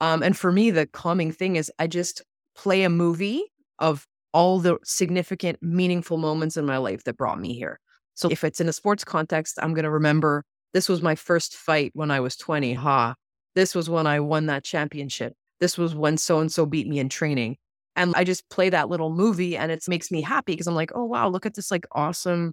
Um, 0.00 0.22
and 0.22 0.36
for 0.36 0.52
me, 0.52 0.70
the 0.70 0.86
calming 0.86 1.32
thing 1.32 1.56
is 1.56 1.72
I 1.78 1.86
just 1.86 2.22
play 2.56 2.82
a 2.82 2.90
movie 2.90 3.44
of 3.78 4.06
all 4.32 4.58
the 4.58 4.76
significant, 4.84 5.62
meaningful 5.62 6.18
moments 6.18 6.56
in 6.56 6.66
my 6.66 6.76
life 6.76 7.04
that 7.04 7.16
brought 7.16 7.40
me 7.40 7.54
here. 7.54 7.80
So 8.14 8.28
if 8.30 8.44
it's 8.44 8.60
in 8.60 8.68
a 8.68 8.72
sports 8.72 9.04
context, 9.04 9.58
I'm 9.62 9.74
going 9.74 9.84
to 9.84 9.90
remember 9.90 10.44
this 10.72 10.88
was 10.88 11.02
my 11.02 11.14
first 11.14 11.56
fight 11.56 11.92
when 11.94 12.10
I 12.10 12.20
was 12.20 12.36
20. 12.36 12.74
Ha. 12.74 13.14
This 13.54 13.74
was 13.74 13.88
when 13.88 14.06
I 14.06 14.20
won 14.20 14.46
that 14.46 14.64
championship. 14.64 15.34
This 15.60 15.78
was 15.78 15.94
when 15.94 16.16
so 16.16 16.40
and 16.40 16.52
so 16.52 16.66
beat 16.66 16.88
me 16.88 16.98
in 16.98 17.08
training. 17.08 17.56
And 17.96 18.14
I 18.16 18.24
just 18.24 18.48
play 18.48 18.70
that 18.70 18.88
little 18.88 19.10
movie 19.10 19.56
and 19.56 19.70
it 19.70 19.84
makes 19.88 20.10
me 20.10 20.20
happy 20.20 20.52
because 20.52 20.66
I'm 20.66 20.74
like, 20.74 20.92
oh, 20.94 21.04
wow, 21.04 21.28
look 21.28 21.46
at 21.46 21.54
this 21.54 21.70
like 21.70 21.86
awesome 21.92 22.52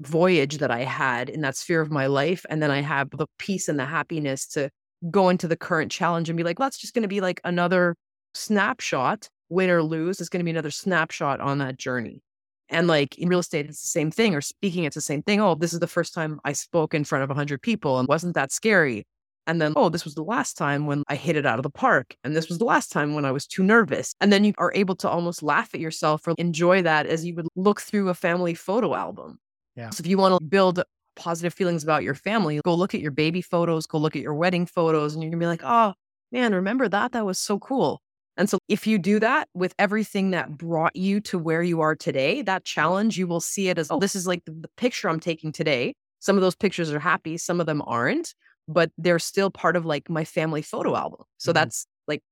voyage 0.00 0.58
that 0.58 0.70
I 0.70 0.80
had 0.80 1.28
in 1.28 1.40
that 1.40 1.56
sphere 1.56 1.80
of 1.80 1.90
my 1.90 2.06
life. 2.06 2.44
And 2.48 2.62
then 2.62 2.70
I 2.70 2.80
have 2.80 3.10
the 3.10 3.26
peace 3.38 3.68
and 3.68 3.78
the 3.78 3.84
happiness 3.84 4.46
to 4.48 4.70
go 5.10 5.28
into 5.28 5.48
the 5.48 5.56
current 5.56 5.90
challenge 5.90 6.28
and 6.28 6.36
be 6.36 6.44
like, 6.44 6.58
well, 6.58 6.66
that's 6.66 6.78
just 6.78 6.94
going 6.94 7.02
to 7.02 7.08
be 7.08 7.20
like 7.20 7.40
another 7.44 7.96
snapshot, 8.34 9.28
win 9.48 9.70
or 9.70 9.82
lose. 9.82 10.20
It's 10.20 10.28
going 10.28 10.40
to 10.40 10.44
be 10.44 10.50
another 10.50 10.70
snapshot 10.70 11.40
on 11.40 11.58
that 11.58 11.76
journey. 11.76 12.20
And 12.68 12.86
like 12.86 13.18
in 13.18 13.28
real 13.28 13.40
estate, 13.40 13.66
it's 13.66 13.82
the 13.82 13.88
same 13.88 14.10
thing, 14.10 14.34
or 14.34 14.40
speaking, 14.40 14.84
it's 14.84 14.94
the 14.94 15.00
same 15.00 15.22
thing. 15.22 15.40
Oh, 15.40 15.54
this 15.54 15.72
is 15.72 15.80
the 15.80 15.86
first 15.86 16.14
time 16.14 16.40
I 16.44 16.52
spoke 16.52 16.94
in 16.94 17.04
front 17.04 17.22
of 17.22 17.28
100 17.28 17.60
people 17.60 17.98
and 17.98 18.08
wasn't 18.08 18.34
that 18.34 18.52
scary. 18.52 19.04
And 19.46 19.60
then, 19.60 19.74
oh, 19.76 19.88
this 19.88 20.04
was 20.04 20.14
the 20.14 20.22
last 20.22 20.56
time 20.56 20.86
when 20.86 21.02
I 21.08 21.16
hit 21.16 21.36
it 21.36 21.46
out 21.46 21.58
of 21.58 21.62
the 21.62 21.70
park. 21.70 22.16
And 22.24 22.34
this 22.34 22.48
was 22.48 22.58
the 22.58 22.64
last 22.64 22.90
time 22.90 23.14
when 23.14 23.24
I 23.24 23.32
was 23.32 23.46
too 23.46 23.62
nervous. 23.62 24.14
And 24.20 24.32
then 24.32 24.44
you 24.44 24.54
are 24.58 24.72
able 24.74 24.96
to 24.96 25.08
almost 25.08 25.42
laugh 25.42 25.74
at 25.74 25.80
yourself 25.80 26.26
or 26.26 26.34
enjoy 26.38 26.82
that 26.82 27.06
as 27.06 27.24
you 27.24 27.34
would 27.34 27.48
look 27.56 27.80
through 27.80 28.08
a 28.08 28.14
family 28.14 28.54
photo 28.54 28.94
album. 28.94 29.38
Yeah. 29.76 29.90
So 29.90 30.00
if 30.00 30.06
you 30.06 30.18
want 30.18 30.38
to 30.38 30.44
build 30.44 30.82
positive 31.16 31.54
feelings 31.54 31.82
about 31.82 32.02
your 32.02 32.14
family, 32.14 32.60
go 32.64 32.74
look 32.74 32.94
at 32.94 33.00
your 33.00 33.10
baby 33.10 33.42
photos, 33.42 33.86
go 33.86 33.98
look 33.98 34.16
at 34.16 34.22
your 34.22 34.34
wedding 34.34 34.66
photos, 34.66 35.14
and 35.14 35.22
you're 35.22 35.30
going 35.30 35.40
to 35.40 35.44
be 35.44 35.48
like, 35.48 35.62
oh, 35.64 35.94
man, 36.32 36.54
remember 36.54 36.88
that? 36.88 37.12
That 37.12 37.26
was 37.26 37.38
so 37.38 37.58
cool. 37.58 38.00
And 38.36 38.50
so 38.50 38.58
if 38.68 38.86
you 38.86 38.98
do 38.98 39.20
that 39.20 39.48
with 39.54 39.74
everything 39.78 40.32
that 40.32 40.58
brought 40.58 40.96
you 40.96 41.20
to 41.20 41.38
where 41.38 41.62
you 41.62 41.80
are 41.82 41.94
today, 41.94 42.42
that 42.42 42.64
challenge, 42.64 43.16
you 43.16 43.26
will 43.26 43.40
see 43.40 43.68
it 43.68 43.78
as, 43.78 43.90
oh, 43.90 44.00
this 44.00 44.16
is 44.16 44.26
like 44.26 44.44
the, 44.44 44.52
the 44.52 44.70
picture 44.76 45.08
I'm 45.08 45.20
taking 45.20 45.52
today. 45.52 45.94
Some 46.18 46.36
of 46.36 46.42
those 46.42 46.56
pictures 46.56 46.90
are 46.90 46.98
happy, 46.98 47.36
some 47.36 47.60
of 47.60 47.66
them 47.66 47.82
aren't 47.86 48.34
but 48.68 48.90
they're 48.98 49.18
still 49.18 49.50
part 49.50 49.76
of 49.76 49.84
like 49.84 50.08
my 50.08 50.24
family 50.24 50.62
photo 50.62 50.96
album. 50.96 51.22
So 51.38 51.50
mm-hmm. 51.50 51.54
that's 51.54 51.86
like 52.06 52.22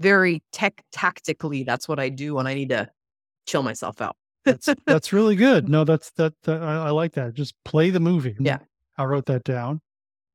very 0.00 0.42
tech 0.52 0.82
tactically, 0.92 1.64
that's 1.64 1.88
what 1.88 1.98
I 1.98 2.08
do 2.08 2.34
when 2.34 2.46
I 2.46 2.54
need 2.54 2.70
to 2.70 2.88
chill 3.46 3.62
myself 3.62 4.00
out. 4.00 4.16
that's 4.44 4.68
that's 4.86 5.12
really 5.12 5.36
good. 5.36 5.68
No, 5.68 5.84
that's 5.84 6.10
that, 6.12 6.34
that 6.42 6.62
I, 6.62 6.86
I, 6.86 6.90
like 6.90 7.14
that. 7.14 7.34
Just 7.34 7.54
play 7.64 7.90
the 7.90 8.00
movie. 8.00 8.36
Yeah, 8.40 8.58
I 8.98 9.04
wrote 9.04 9.26
that 9.26 9.44
down. 9.44 9.80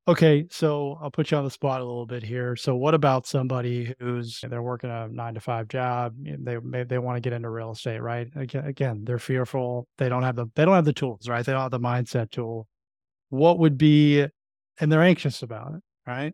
Okay, 0.08 0.46
so 0.50 0.98
I'll 1.00 1.10
put 1.10 1.30
you 1.30 1.36
on 1.36 1.44
the 1.44 1.50
spot 1.50 1.80
a 1.80 1.84
little 1.84 2.06
bit 2.06 2.24
here. 2.24 2.56
So, 2.56 2.74
what 2.74 2.94
about 2.94 3.28
somebody 3.28 3.94
who's 4.00 4.40
they're 4.48 4.62
working 4.62 4.90
a 4.90 5.06
nine 5.06 5.34
to 5.34 5.40
five 5.40 5.68
job? 5.68 6.14
They 6.18 6.56
they 6.84 6.98
want 6.98 7.16
to 7.16 7.20
get 7.20 7.32
into 7.32 7.50
real 7.50 7.70
estate, 7.70 8.00
right? 8.00 8.28
Again, 8.34 8.64
again, 8.64 9.04
they're 9.04 9.20
fearful. 9.20 9.86
They 9.98 10.08
don't 10.08 10.24
have 10.24 10.34
the 10.34 10.46
they 10.56 10.64
don't 10.64 10.74
have 10.74 10.84
the 10.84 10.92
tools, 10.92 11.28
right? 11.28 11.46
They 11.46 11.52
don't 11.52 11.62
have 11.62 11.70
the 11.70 11.78
mindset 11.78 12.32
tool. 12.32 12.66
What 13.28 13.60
would 13.60 13.78
be 13.78 14.26
and 14.80 14.90
they're 14.90 15.02
anxious 15.02 15.42
about 15.42 15.74
it, 15.74 15.82
right? 16.06 16.32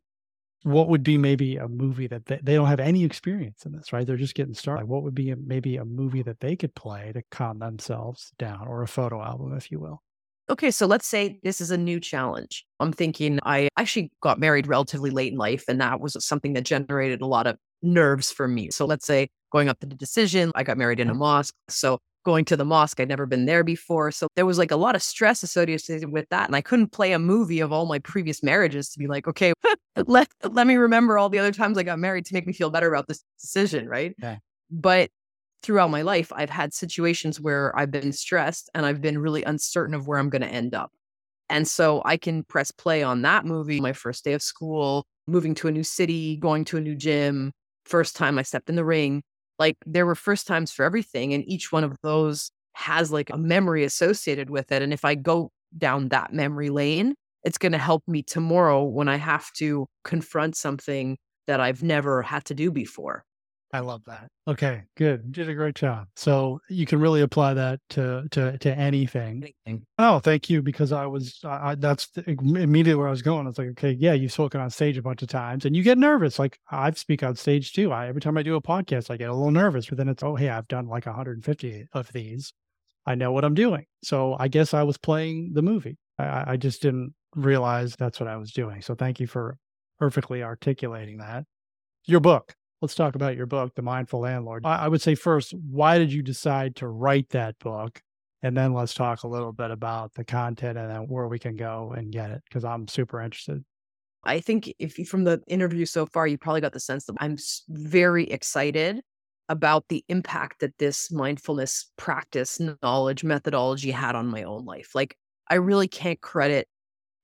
What 0.62 0.88
would 0.88 1.02
be 1.02 1.18
maybe 1.18 1.56
a 1.56 1.68
movie 1.68 2.06
that 2.06 2.26
they, 2.26 2.40
they 2.42 2.54
don't 2.54 2.66
have 2.66 2.80
any 2.80 3.04
experience 3.04 3.66
in 3.66 3.72
this, 3.72 3.92
right? 3.92 4.06
They're 4.06 4.16
just 4.16 4.34
getting 4.34 4.54
started. 4.54 4.82
Like 4.82 4.90
what 4.90 5.02
would 5.02 5.14
be 5.14 5.30
a, 5.30 5.36
maybe 5.36 5.76
a 5.76 5.84
movie 5.84 6.22
that 6.22 6.40
they 6.40 6.56
could 6.56 6.74
play 6.74 7.12
to 7.12 7.22
calm 7.30 7.58
themselves 7.58 8.32
down 8.38 8.66
or 8.66 8.82
a 8.82 8.88
photo 8.88 9.22
album, 9.22 9.56
if 9.56 9.70
you 9.70 9.78
will? 9.78 10.02
Okay, 10.48 10.70
so 10.70 10.86
let's 10.86 11.06
say 11.06 11.40
this 11.42 11.60
is 11.60 11.72
a 11.72 11.76
new 11.76 11.98
challenge. 11.98 12.64
I'm 12.78 12.92
thinking 12.92 13.40
I 13.42 13.68
actually 13.76 14.12
got 14.22 14.38
married 14.38 14.68
relatively 14.68 15.10
late 15.10 15.32
in 15.32 15.38
life, 15.38 15.64
and 15.68 15.80
that 15.80 16.00
was 16.00 16.16
something 16.24 16.52
that 16.52 16.62
generated 16.62 17.20
a 17.20 17.26
lot 17.26 17.48
of 17.48 17.56
nerves 17.82 18.30
for 18.30 18.46
me. 18.46 18.70
So 18.70 18.86
let's 18.86 19.06
say 19.06 19.28
going 19.50 19.68
up 19.68 19.80
to 19.80 19.86
the 19.86 19.96
decision, 19.96 20.52
I 20.54 20.62
got 20.62 20.78
married 20.78 21.00
in 21.00 21.08
a 21.08 21.12
mm-hmm. 21.12 21.18
mosque. 21.18 21.54
So 21.68 21.98
going 22.26 22.44
to 22.44 22.56
the 22.56 22.64
mosque. 22.64 22.98
I'd 22.98 23.08
never 23.08 23.24
been 23.24 23.46
there 23.46 23.62
before. 23.62 24.10
So 24.10 24.26
there 24.34 24.44
was 24.44 24.58
like 24.58 24.72
a 24.72 24.76
lot 24.76 24.96
of 24.96 25.02
stress 25.02 25.44
associated 25.44 26.10
with 26.10 26.28
that. 26.30 26.48
And 26.48 26.56
I 26.56 26.60
couldn't 26.60 26.88
play 26.88 27.12
a 27.12 27.20
movie 27.20 27.60
of 27.60 27.72
all 27.72 27.86
my 27.86 28.00
previous 28.00 28.42
marriages 28.42 28.90
to 28.90 28.98
be 28.98 29.06
like, 29.06 29.28
okay, 29.28 29.52
let, 30.06 30.26
let 30.42 30.66
me 30.66 30.74
remember 30.74 31.18
all 31.18 31.28
the 31.28 31.38
other 31.38 31.52
times 31.52 31.78
I 31.78 31.84
got 31.84 32.00
married 32.00 32.26
to 32.26 32.34
make 32.34 32.44
me 32.44 32.52
feel 32.52 32.68
better 32.68 32.92
about 32.92 33.06
this 33.06 33.22
decision. 33.40 33.88
Right. 33.88 34.12
Okay. 34.20 34.40
But 34.72 35.10
throughout 35.62 35.90
my 35.90 36.02
life, 36.02 36.32
I've 36.34 36.50
had 36.50 36.74
situations 36.74 37.40
where 37.40 37.72
I've 37.78 37.92
been 37.92 38.12
stressed 38.12 38.70
and 38.74 38.84
I've 38.84 39.00
been 39.00 39.18
really 39.18 39.44
uncertain 39.44 39.94
of 39.94 40.08
where 40.08 40.18
I'm 40.18 40.28
going 40.28 40.42
to 40.42 40.48
end 40.48 40.74
up. 40.74 40.90
And 41.48 41.68
so 41.68 42.02
I 42.04 42.16
can 42.16 42.42
press 42.42 42.72
play 42.72 43.04
on 43.04 43.22
that 43.22 43.46
movie, 43.46 43.80
my 43.80 43.92
first 43.92 44.24
day 44.24 44.32
of 44.32 44.42
school, 44.42 45.06
moving 45.28 45.54
to 45.54 45.68
a 45.68 45.72
new 45.72 45.84
city, 45.84 46.38
going 46.38 46.64
to 46.64 46.76
a 46.76 46.80
new 46.80 46.96
gym, 46.96 47.52
first 47.84 48.16
time 48.16 48.36
I 48.36 48.42
stepped 48.42 48.68
in 48.68 48.74
the 48.74 48.84
ring 48.84 49.22
like 49.58 49.76
there 49.86 50.06
were 50.06 50.14
first 50.14 50.46
times 50.46 50.72
for 50.72 50.84
everything. 50.84 51.32
And 51.34 51.44
each 51.48 51.72
one 51.72 51.84
of 51.84 51.96
those 52.02 52.50
has 52.74 53.10
like 53.10 53.30
a 53.30 53.38
memory 53.38 53.84
associated 53.84 54.50
with 54.50 54.70
it. 54.72 54.82
And 54.82 54.92
if 54.92 55.04
I 55.04 55.14
go 55.14 55.50
down 55.76 56.08
that 56.08 56.32
memory 56.32 56.70
lane, 56.70 57.14
it's 57.44 57.58
going 57.58 57.72
to 57.72 57.78
help 57.78 58.02
me 58.06 58.22
tomorrow 58.22 58.82
when 58.82 59.08
I 59.08 59.16
have 59.16 59.52
to 59.54 59.86
confront 60.04 60.56
something 60.56 61.16
that 61.46 61.60
I've 61.60 61.82
never 61.82 62.22
had 62.22 62.44
to 62.46 62.54
do 62.54 62.70
before. 62.70 63.24
I 63.72 63.80
love 63.80 64.02
that. 64.06 64.28
Okay, 64.46 64.84
good. 64.96 65.22
You 65.26 65.32
did 65.32 65.48
a 65.48 65.54
great 65.54 65.74
job. 65.74 66.06
So 66.14 66.60
you 66.68 66.86
can 66.86 67.00
really 67.00 67.22
apply 67.22 67.54
that 67.54 67.80
to 67.90 68.26
to 68.30 68.56
to 68.58 68.78
anything. 68.78 69.42
anything. 69.66 69.84
Oh, 69.98 70.20
thank 70.20 70.48
you. 70.48 70.62
Because 70.62 70.92
I 70.92 71.06
was, 71.06 71.40
I, 71.44 71.74
that's 71.74 72.08
immediately 72.26 72.94
where 72.94 73.08
I 73.08 73.10
was 73.10 73.22
going. 73.22 73.46
I 73.46 73.48
was 73.48 73.58
like, 73.58 73.68
okay, 73.70 73.96
yeah, 73.98 74.12
you've 74.12 74.32
spoken 74.32 74.60
on 74.60 74.70
stage 74.70 74.96
a 74.98 75.02
bunch 75.02 75.22
of 75.22 75.28
times, 75.28 75.64
and 75.64 75.74
you 75.74 75.82
get 75.82 75.98
nervous. 75.98 76.38
Like 76.38 76.58
I 76.70 76.90
speak 76.92 77.22
on 77.22 77.34
stage 77.34 77.72
too. 77.72 77.92
I 77.92 78.06
every 78.06 78.20
time 78.20 78.38
I 78.38 78.42
do 78.42 78.54
a 78.54 78.62
podcast, 78.62 79.10
I 79.10 79.16
get 79.16 79.30
a 79.30 79.34
little 79.34 79.50
nervous. 79.50 79.86
But 79.86 79.98
then 79.98 80.08
it's, 80.08 80.22
oh, 80.22 80.36
hey, 80.36 80.48
I've 80.48 80.68
done 80.68 80.86
like 80.86 81.06
150 81.06 81.88
of 81.92 82.12
these. 82.12 82.52
I 83.04 83.14
know 83.14 83.32
what 83.32 83.44
I'm 83.44 83.54
doing. 83.54 83.86
So 84.02 84.36
I 84.38 84.48
guess 84.48 84.74
I 84.74 84.84
was 84.84 84.98
playing 84.98 85.52
the 85.54 85.62
movie. 85.62 85.98
I, 86.18 86.52
I 86.52 86.56
just 86.56 86.82
didn't 86.82 87.14
realize 87.34 87.96
that's 87.96 88.20
what 88.20 88.28
I 88.28 88.36
was 88.36 88.52
doing. 88.52 88.80
So 88.80 88.94
thank 88.94 89.20
you 89.20 89.26
for 89.26 89.58
perfectly 89.98 90.42
articulating 90.42 91.18
that. 91.18 91.44
Your 92.06 92.20
book, 92.20 92.54
let's 92.82 92.94
talk 92.94 93.14
about 93.14 93.36
your 93.36 93.46
book, 93.46 93.74
The 93.74 93.82
Mindful 93.82 94.20
Landlord. 94.20 94.64
I, 94.66 94.88
would 94.88 95.02
say 95.02 95.14
first, 95.14 95.54
why 95.54 95.98
did 95.98 96.12
you 96.12 96.22
decide 96.22 96.76
to 96.76 96.88
write 96.88 97.30
that 97.30 97.58
book? 97.58 98.02
And 98.42 98.56
then 98.56 98.74
let's 98.74 98.94
talk 98.94 99.22
a 99.22 99.28
little 99.28 99.52
bit 99.52 99.70
about 99.70 100.14
the 100.14 100.24
content 100.24 100.78
and 100.78 100.90
then 100.90 101.02
where 101.08 101.26
we 101.26 101.38
can 101.38 101.56
go 101.56 101.94
and 101.96 102.12
get 102.12 102.30
it 102.30 102.42
because 102.48 102.64
I'm 102.64 102.86
super 102.86 103.20
interested. 103.20 103.64
I 104.24 104.40
think 104.40 104.72
if 104.78 104.98
you, 104.98 105.06
from 105.06 105.24
the 105.24 105.40
interview 105.46 105.86
so 105.86 106.04
far, 106.06 106.26
you 106.26 106.36
probably 106.36 106.60
got 106.60 106.72
the 106.72 106.80
sense 106.80 107.06
that 107.06 107.14
I'm 107.18 107.36
very 107.68 108.24
excited 108.24 109.00
about 109.48 109.84
the 109.88 110.04
impact 110.08 110.60
that 110.60 110.76
this 110.78 111.10
mindfulness 111.10 111.90
practice, 111.96 112.60
knowledge, 112.82 113.24
methodology 113.24 113.92
had 113.92 114.16
on 114.16 114.26
my 114.26 114.42
own 114.42 114.64
life. 114.64 114.90
Like, 114.94 115.16
I 115.48 115.54
really 115.54 115.86
can't 115.86 116.20
credit 116.20 116.68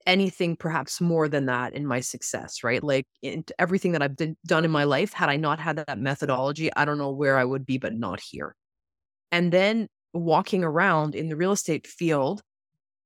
anything 0.07 0.57
perhaps 0.57 1.01
more 1.01 1.29
than 1.29 1.47
that 1.47 1.75
in 1.75 1.87
my 1.87 2.01
success, 2.01 2.63
right? 2.65 2.83
Like 2.83 3.07
in 3.23 3.45
everything 3.59 3.93
that 3.93 4.03
I've 4.03 4.17
done 4.47 4.65
in 4.65 4.71
my 4.71 4.85
life, 4.85 5.13
had 5.13 5.29
I 5.29 5.37
not 5.37 5.59
had 5.59 5.77
that 5.77 5.99
methodology, 5.99 6.71
I 6.75 6.85
don't 6.85 6.99
know 6.99 7.11
where 7.11 7.39
I 7.39 7.45
would 7.45 7.67
be, 7.67 7.79
but 7.79 7.95
not 7.95 8.21
here. 8.21 8.55
And 9.31 9.53
then 9.53 9.89
walking 10.13 10.63
around 10.65 11.15
in 11.15 11.29
the 11.29 11.37
real 11.37 11.53
estate 11.53 11.87
field, 11.87 12.43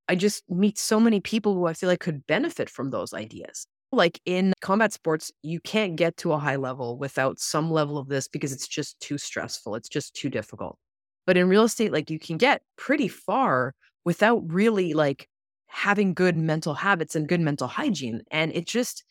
I 0.09 0.15
just 0.15 0.43
meet 0.49 0.79
so 0.79 1.01
many 1.01 1.21
people 1.21 1.55
who 1.55 1.67
I 1.67 1.73
feel 1.73 1.89
like 1.89 2.01
could 2.01 2.27
benefit 2.27 2.71
from 2.71 2.91
those 2.91 3.13
ideas. 3.13 3.67
Like 3.93 4.21
in 4.25 4.53
combat 4.61 4.93
sports, 4.93 5.33
you 5.43 5.61
can't 5.61 5.97
get 5.97 6.17
to 6.19 6.33
a 6.33 6.39
high 6.39 6.57
level 6.57 6.99
without 6.99 7.39
some 7.39 7.71
level 7.71 7.99
of 7.99 8.09
this 8.09 8.29
because 8.29 8.53
it's 8.53 8.69
just 8.69 8.99
too 9.01 9.19
stressful. 9.19 9.75
It's 9.75 9.89
just 9.89 10.15
too 10.15 10.29
difficult. 10.29 10.79
But 11.27 11.37
in 11.37 11.49
real 11.49 11.65
estate, 11.65 11.93
like 11.93 12.11
you 12.11 12.19
can 12.19 12.37
get 12.37 12.63
pretty 12.77 13.09
far 13.09 13.75
without 14.05 14.43
really 14.53 14.95
like 14.95 15.29
having 15.67 16.15
good 16.15 16.37
mental 16.37 16.75
habits 16.75 17.15
and 17.17 17.29
good 17.29 17.41
mental 17.41 17.69
hygiene. 17.69 18.23
And 18.31 18.53
it 18.53 18.67
just, 18.67 19.05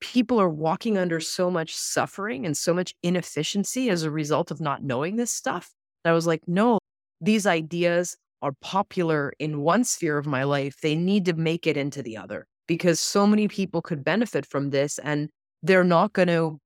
people 0.00 0.40
are 0.40 0.48
walking 0.48 0.98
under 0.98 1.20
so 1.20 1.50
much 1.50 1.74
suffering 1.74 2.44
and 2.44 2.56
so 2.56 2.74
much 2.74 2.94
inefficiency 3.02 3.88
as 3.90 4.02
a 4.02 4.10
result 4.10 4.50
of 4.50 4.60
not 4.60 4.82
knowing 4.82 5.16
this 5.16 5.30
stuff. 5.30 5.70
I 6.04 6.12
was 6.12 6.26
like, 6.26 6.42
no, 6.46 6.78
these 7.20 7.46
ideas 7.46 8.16
are 8.42 8.52
popular 8.60 9.32
in 9.38 9.60
one 9.60 9.84
sphere 9.84 10.18
of 10.18 10.26
my 10.26 10.42
life, 10.42 10.74
they 10.82 10.96
need 10.96 11.24
to 11.26 11.32
make 11.32 11.66
it 11.66 11.76
into 11.76 12.02
the 12.02 12.16
other 12.16 12.46
because 12.66 13.00
so 13.00 13.26
many 13.26 13.48
people 13.48 13.80
could 13.80 14.04
benefit 14.04 14.44
from 14.44 14.70
this 14.70 14.98
and 14.98 15.28
they're 15.62 15.84
not 15.84 16.12
going 16.12 16.28
to 16.28 16.58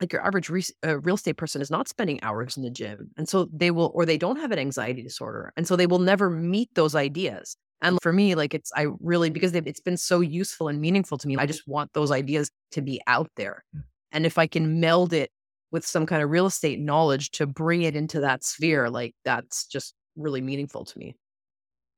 like 0.00 0.12
your 0.12 0.26
average 0.26 0.50
re- 0.50 0.64
uh, 0.84 0.98
real 1.00 1.14
estate 1.14 1.36
person 1.36 1.62
is 1.62 1.70
not 1.70 1.88
spending 1.88 2.20
hours 2.22 2.56
in 2.56 2.64
the 2.64 2.70
gym 2.70 3.10
and 3.16 3.28
so 3.28 3.48
they 3.52 3.70
will 3.70 3.92
or 3.94 4.04
they 4.04 4.18
don't 4.18 4.40
have 4.40 4.50
an 4.50 4.58
anxiety 4.58 5.02
disorder 5.02 5.52
and 5.56 5.66
so 5.66 5.76
they 5.76 5.86
will 5.86 6.00
never 6.00 6.28
meet 6.28 6.68
those 6.74 6.96
ideas 6.96 7.56
and 7.82 7.98
for 8.02 8.12
me 8.12 8.34
like 8.34 8.54
it's 8.54 8.72
i 8.76 8.86
really 9.00 9.30
because 9.30 9.54
it's 9.54 9.80
been 9.80 9.96
so 9.96 10.20
useful 10.20 10.68
and 10.68 10.80
meaningful 10.80 11.18
to 11.18 11.28
me 11.28 11.36
i 11.36 11.46
just 11.46 11.66
want 11.68 11.92
those 11.92 12.10
ideas 12.10 12.50
to 12.70 12.80
be 12.80 13.00
out 13.06 13.30
there 13.36 13.64
mm. 13.76 13.82
and 14.12 14.24
if 14.24 14.38
i 14.38 14.46
can 14.46 14.80
meld 14.80 15.12
it 15.12 15.30
with 15.70 15.86
some 15.86 16.06
kind 16.06 16.22
of 16.22 16.30
real 16.30 16.46
estate 16.46 16.80
knowledge 16.80 17.30
to 17.30 17.46
bring 17.46 17.82
it 17.82 17.94
into 17.94 18.20
that 18.20 18.44
sphere 18.44 18.88
like 18.88 19.14
that's 19.24 19.66
just 19.66 19.94
really 20.16 20.40
meaningful 20.40 20.84
to 20.84 20.98
me 20.98 21.14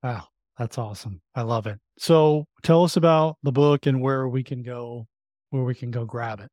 wow 0.03 0.25
that's 0.57 0.77
awesome 0.77 1.21
i 1.35 1.41
love 1.41 1.67
it 1.67 1.79
so 1.97 2.45
tell 2.63 2.83
us 2.83 2.97
about 2.97 3.37
the 3.43 3.51
book 3.51 3.85
and 3.85 4.01
where 4.01 4.27
we 4.27 4.43
can 4.43 4.63
go 4.63 5.05
where 5.51 5.63
we 5.63 5.75
can 5.75 5.91
go 5.91 6.05
grab 6.05 6.39
it 6.39 6.49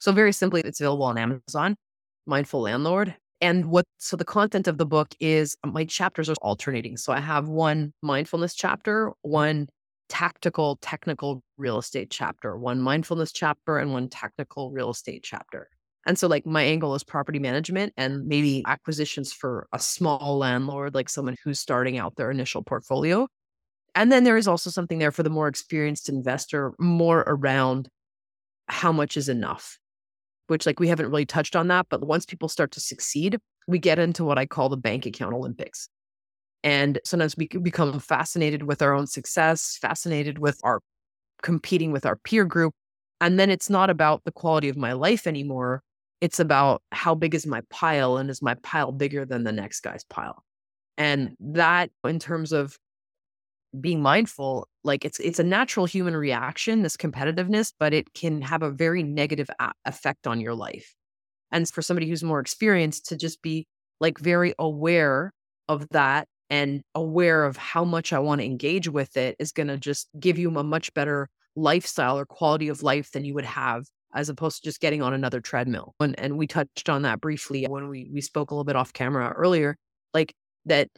so 0.00 0.12
very 0.12 0.32
simply, 0.32 0.62
it's 0.62 0.80
available 0.80 1.04
on 1.04 1.18
Amazon, 1.18 1.76
Mindful 2.26 2.62
Landlord. 2.62 3.14
And 3.40 3.66
what, 3.66 3.86
so 3.98 4.16
the 4.16 4.24
content 4.24 4.68
of 4.68 4.78
the 4.78 4.86
book 4.86 5.14
is 5.18 5.56
uh, 5.64 5.68
my 5.68 5.84
chapters 5.84 6.28
are 6.28 6.36
alternating. 6.42 6.96
So 6.96 7.12
I 7.12 7.20
have 7.20 7.48
one 7.48 7.92
mindfulness 8.02 8.54
chapter, 8.54 9.12
one 9.22 9.68
tactical, 10.08 10.76
technical 10.82 11.42
real 11.56 11.78
estate 11.78 12.10
chapter, 12.10 12.58
one 12.58 12.80
mindfulness 12.80 13.32
chapter, 13.32 13.78
and 13.78 13.92
one 13.92 14.08
technical 14.08 14.70
real 14.70 14.90
estate 14.90 15.22
chapter. 15.22 15.68
And 16.06 16.18
so, 16.18 16.26
like, 16.28 16.46
my 16.46 16.62
angle 16.62 16.94
is 16.94 17.04
property 17.04 17.38
management 17.38 17.92
and 17.96 18.26
maybe 18.26 18.62
acquisitions 18.66 19.32
for 19.32 19.68
a 19.72 19.78
small 19.78 20.38
landlord, 20.38 20.94
like 20.94 21.08
someone 21.08 21.36
who's 21.44 21.60
starting 21.60 21.98
out 21.98 22.16
their 22.16 22.30
initial 22.30 22.62
portfolio. 22.62 23.28
And 23.94 24.10
then 24.10 24.24
there 24.24 24.36
is 24.36 24.48
also 24.48 24.70
something 24.70 24.98
there 24.98 25.10
for 25.10 25.22
the 25.22 25.30
more 25.30 25.48
experienced 25.48 26.08
investor, 26.08 26.72
more 26.78 27.20
around 27.26 27.88
how 28.68 28.92
much 28.92 29.16
is 29.16 29.28
enough 29.28 29.78
which 30.50 30.66
like 30.66 30.80
we 30.80 30.88
haven't 30.88 31.10
really 31.10 31.24
touched 31.24 31.56
on 31.56 31.68
that. 31.68 31.86
But 31.88 32.06
once 32.06 32.26
people 32.26 32.48
start 32.48 32.72
to 32.72 32.80
succeed, 32.80 33.38
we 33.68 33.78
get 33.78 33.98
into 33.98 34.24
what 34.24 34.38
I 34.38 34.46
call 34.46 34.68
the 34.68 34.76
bank 34.76 35.06
account 35.06 35.34
Olympics. 35.34 35.88
And 36.62 36.98
sometimes 37.04 37.36
we 37.36 37.46
become 37.46 37.98
fascinated 38.00 38.64
with 38.64 38.82
our 38.82 38.92
own 38.92 39.06
success, 39.06 39.78
fascinated 39.80 40.38
with 40.38 40.60
our 40.62 40.80
competing 41.42 41.92
with 41.92 42.04
our 42.04 42.16
peer 42.16 42.44
group. 42.44 42.74
And 43.20 43.38
then 43.38 43.48
it's 43.48 43.70
not 43.70 43.90
about 43.90 44.24
the 44.24 44.32
quality 44.32 44.68
of 44.68 44.76
my 44.76 44.92
life 44.92 45.26
anymore. 45.26 45.82
It's 46.20 46.40
about 46.40 46.82
how 46.92 47.14
big 47.14 47.34
is 47.34 47.46
my 47.46 47.62
pile 47.70 48.18
and 48.18 48.28
is 48.28 48.42
my 48.42 48.54
pile 48.54 48.92
bigger 48.92 49.24
than 49.24 49.44
the 49.44 49.52
next 49.52 49.80
guy's 49.80 50.04
pile? 50.04 50.44
And 50.98 51.34
that, 51.40 51.90
in 52.04 52.18
terms 52.18 52.52
of 52.52 52.76
being 53.78 54.02
mindful 54.02 54.66
like 54.82 55.04
it's 55.04 55.20
it's 55.20 55.38
a 55.38 55.44
natural 55.44 55.86
human 55.86 56.16
reaction 56.16 56.82
this 56.82 56.96
competitiveness 56.96 57.72
but 57.78 57.94
it 57.94 58.12
can 58.14 58.42
have 58.42 58.62
a 58.62 58.70
very 58.70 59.02
negative 59.02 59.50
a- 59.60 59.72
effect 59.84 60.26
on 60.26 60.40
your 60.40 60.54
life. 60.54 60.94
And 61.52 61.68
for 61.68 61.82
somebody 61.82 62.08
who's 62.08 62.22
more 62.22 62.40
experienced 62.40 63.06
to 63.06 63.16
just 63.16 63.42
be 63.42 63.66
like 64.00 64.18
very 64.18 64.54
aware 64.58 65.32
of 65.68 65.88
that 65.90 66.28
and 66.48 66.82
aware 66.94 67.44
of 67.44 67.56
how 67.56 67.84
much 67.84 68.12
i 68.12 68.18
want 68.18 68.40
to 68.40 68.44
engage 68.44 68.88
with 68.88 69.16
it 69.16 69.36
is 69.38 69.52
going 69.52 69.68
to 69.68 69.76
just 69.76 70.08
give 70.18 70.38
you 70.38 70.56
a 70.56 70.64
much 70.64 70.92
better 70.94 71.28
lifestyle 71.56 72.18
or 72.18 72.26
quality 72.26 72.68
of 72.68 72.82
life 72.82 73.10
than 73.12 73.24
you 73.24 73.34
would 73.34 73.44
have 73.44 73.84
as 74.14 74.28
opposed 74.28 74.56
to 74.56 74.68
just 74.68 74.80
getting 74.80 75.02
on 75.02 75.14
another 75.14 75.40
treadmill. 75.40 75.94
And, 76.00 76.18
and 76.18 76.36
we 76.36 76.46
touched 76.46 76.88
on 76.88 77.02
that 77.02 77.20
briefly 77.20 77.66
when 77.68 77.88
we 77.88 78.10
we 78.12 78.20
spoke 78.20 78.50
a 78.50 78.54
little 78.54 78.64
bit 78.64 78.76
off 78.76 78.92
camera 78.92 79.30
earlier 79.30 79.76
like 80.14 80.34
that 80.66 80.88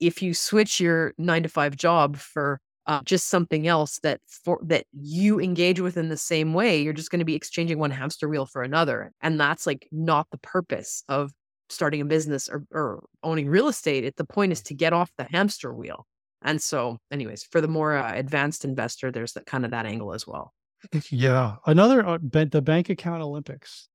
if 0.00 0.22
you 0.22 0.34
switch 0.34 0.80
your 0.80 1.14
nine 1.18 1.42
to 1.42 1.48
five 1.48 1.76
job 1.76 2.16
for 2.16 2.60
uh, 2.86 3.00
just 3.04 3.28
something 3.28 3.66
else 3.66 3.98
that 4.02 4.20
for 4.26 4.58
that 4.62 4.86
you 4.92 5.38
engage 5.40 5.80
with 5.80 5.96
in 5.96 6.08
the 6.08 6.16
same 6.16 6.54
way, 6.54 6.80
you're 6.80 6.92
just 6.92 7.10
going 7.10 7.18
to 7.18 7.24
be 7.24 7.34
exchanging 7.34 7.78
one 7.78 7.90
hamster 7.90 8.28
wheel 8.28 8.46
for 8.46 8.62
another, 8.62 9.12
and 9.20 9.38
that's 9.38 9.66
like 9.66 9.88
not 9.92 10.26
the 10.30 10.38
purpose 10.38 11.02
of 11.08 11.32
starting 11.70 12.00
a 12.00 12.04
business 12.04 12.48
or, 12.48 12.64
or 12.72 13.04
owning 13.22 13.48
real 13.48 13.68
estate. 13.68 14.04
It, 14.04 14.16
the 14.16 14.24
point 14.24 14.52
is 14.52 14.62
to 14.62 14.74
get 14.74 14.94
off 14.94 15.12
the 15.18 15.26
hamster 15.30 15.72
wheel. 15.74 16.06
And 16.42 16.62
so, 16.62 16.98
anyways, 17.10 17.44
for 17.44 17.60
the 17.60 17.68
more 17.68 17.96
uh, 17.96 18.12
advanced 18.14 18.64
investor, 18.64 19.10
there's 19.10 19.32
that 19.32 19.44
kind 19.44 19.64
of 19.64 19.72
that 19.72 19.86
angle 19.86 20.12
as 20.14 20.26
well. 20.26 20.54
Yeah, 21.10 21.56
another 21.66 22.06
uh, 22.06 22.18
the 22.22 22.62
bank 22.62 22.88
account 22.88 23.20
Olympics 23.20 23.88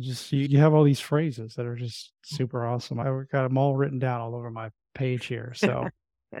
just 0.00 0.32
you, 0.32 0.46
you 0.46 0.58
have 0.58 0.74
all 0.74 0.84
these 0.84 1.00
phrases 1.00 1.54
that 1.54 1.66
are 1.66 1.76
just 1.76 2.12
super 2.22 2.66
awesome. 2.66 2.98
I 2.98 3.04
got 3.30 3.42
them 3.42 3.58
all 3.58 3.76
written 3.76 3.98
down 3.98 4.20
all 4.20 4.34
over 4.34 4.50
my 4.50 4.70
page 4.94 5.26
here. 5.26 5.52
So 5.54 5.88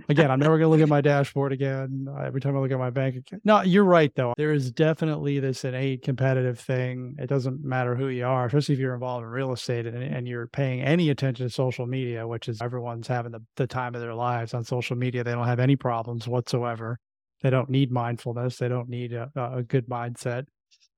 again, 0.08 0.30
I'm 0.30 0.38
never 0.38 0.58
going 0.58 0.66
to 0.66 0.68
look 0.68 0.80
at 0.80 0.88
my 0.88 1.00
dashboard 1.00 1.52
again. 1.52 2.06
Uh, 2.08 2.22
every 2.22 2.40
time 2.40 2.56
I 2.56 2.60
look 2.60 2.70
at 2.70 2.78
my 2.78 2.90
bank 2.90 3.16
account. 3.16 3.42
No, 3.44 3.62
you're 3.62 3.84
right 3.84 4.12
though. 4.14 4.34
There 4.36 4.52
is 4.52 4.70
definitely 4.70 5.40
this 5.40 5.64
innate 5.64 6.02
competitive 6.02 6.58
thing. 6.58 7.16
It 7.18 7.28
doesn't 7.28 7.64
matter 7.64 7.94
who 7.94 8.08
you 8.08 8.26
are, 8.26 8.46
especially 8.46 8.74
if 8.74 8.78
you're 8.80 8.94
involved 8.94 9.24
in 9.24 9.30
real 9.30 9.52
estate 9.52 9.86
and, 9.86 10.02
and 10.02 10.28
you're 10.28 10.46
paying 10.46 10.82
any 10.82 11.10
attention 11.10 11.46
to 11.46 11.52
social 11.52 11.86
media, 11.86 12.26
which 12.26 12.48
is 12.48 12.60
everyone's 12.62 13.08
having 13.08 13.32
the, 13.32 13.40
the 13.56 13.66
time 13.66 13.94
of 13.94 14.00
their 14.00 14.14
lives 14.14 14.54
on 14.54 14.64
social 14.64 14.96
media. 14.96 15.24
They 15.24 15.32
don't 15.32 15.46
have 15.46 15.60
any 15.60 15.76
problems 15.76 16.28
whatsoever. 16.28 16.98
They 17.42 17.50
don't 17.50 17.70
need 17.70 17.90
mindfulness. 17.90 18.58
They 18.58 18.68
don't 18.68 18.88
need 18.88 19.12
a, 19.12 19.30
a 19.34 19.62
good 19.62 19.88
mindset. 19.88 20.44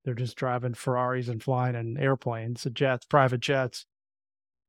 They're 0.04 0.14
just 0.14 0.36
driving 0.36 0.74
Ferraris 0.74 1.28
and 1.28 1.40
flying 1.40 1.76
in 1.76 1.96
airplanes, 1.96 2.66
jets, 2.72 3.06
private 3.06 3.40
jets. 3.40 3.86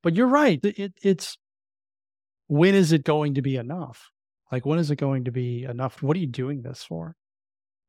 But 0.03 0.15
you're 0.15 0.27
right. 0.27 0.59
It, 0.63 0.93
it's 1.01 1.37
when 2.53 2.75
is 2.75 2.91
it 2.91 3.03
going 3.03 3.33
to 3.33 3.41
be 3.41 3.55
enough? 3.55 4.11
Like, 4.51 4.63
when 4.63 4.77
is 4.77 4.91
it 4.91 4.97
going 4.97 5.23
to 5.23 5.31
be 5.31 5.63
enough? 5.63 6.03
What 6.03 6.15
are 6.15 6.19
you 6.19 6.27
doing 6.27 6.61
this 6.61 6.83
for? 6.83 7.15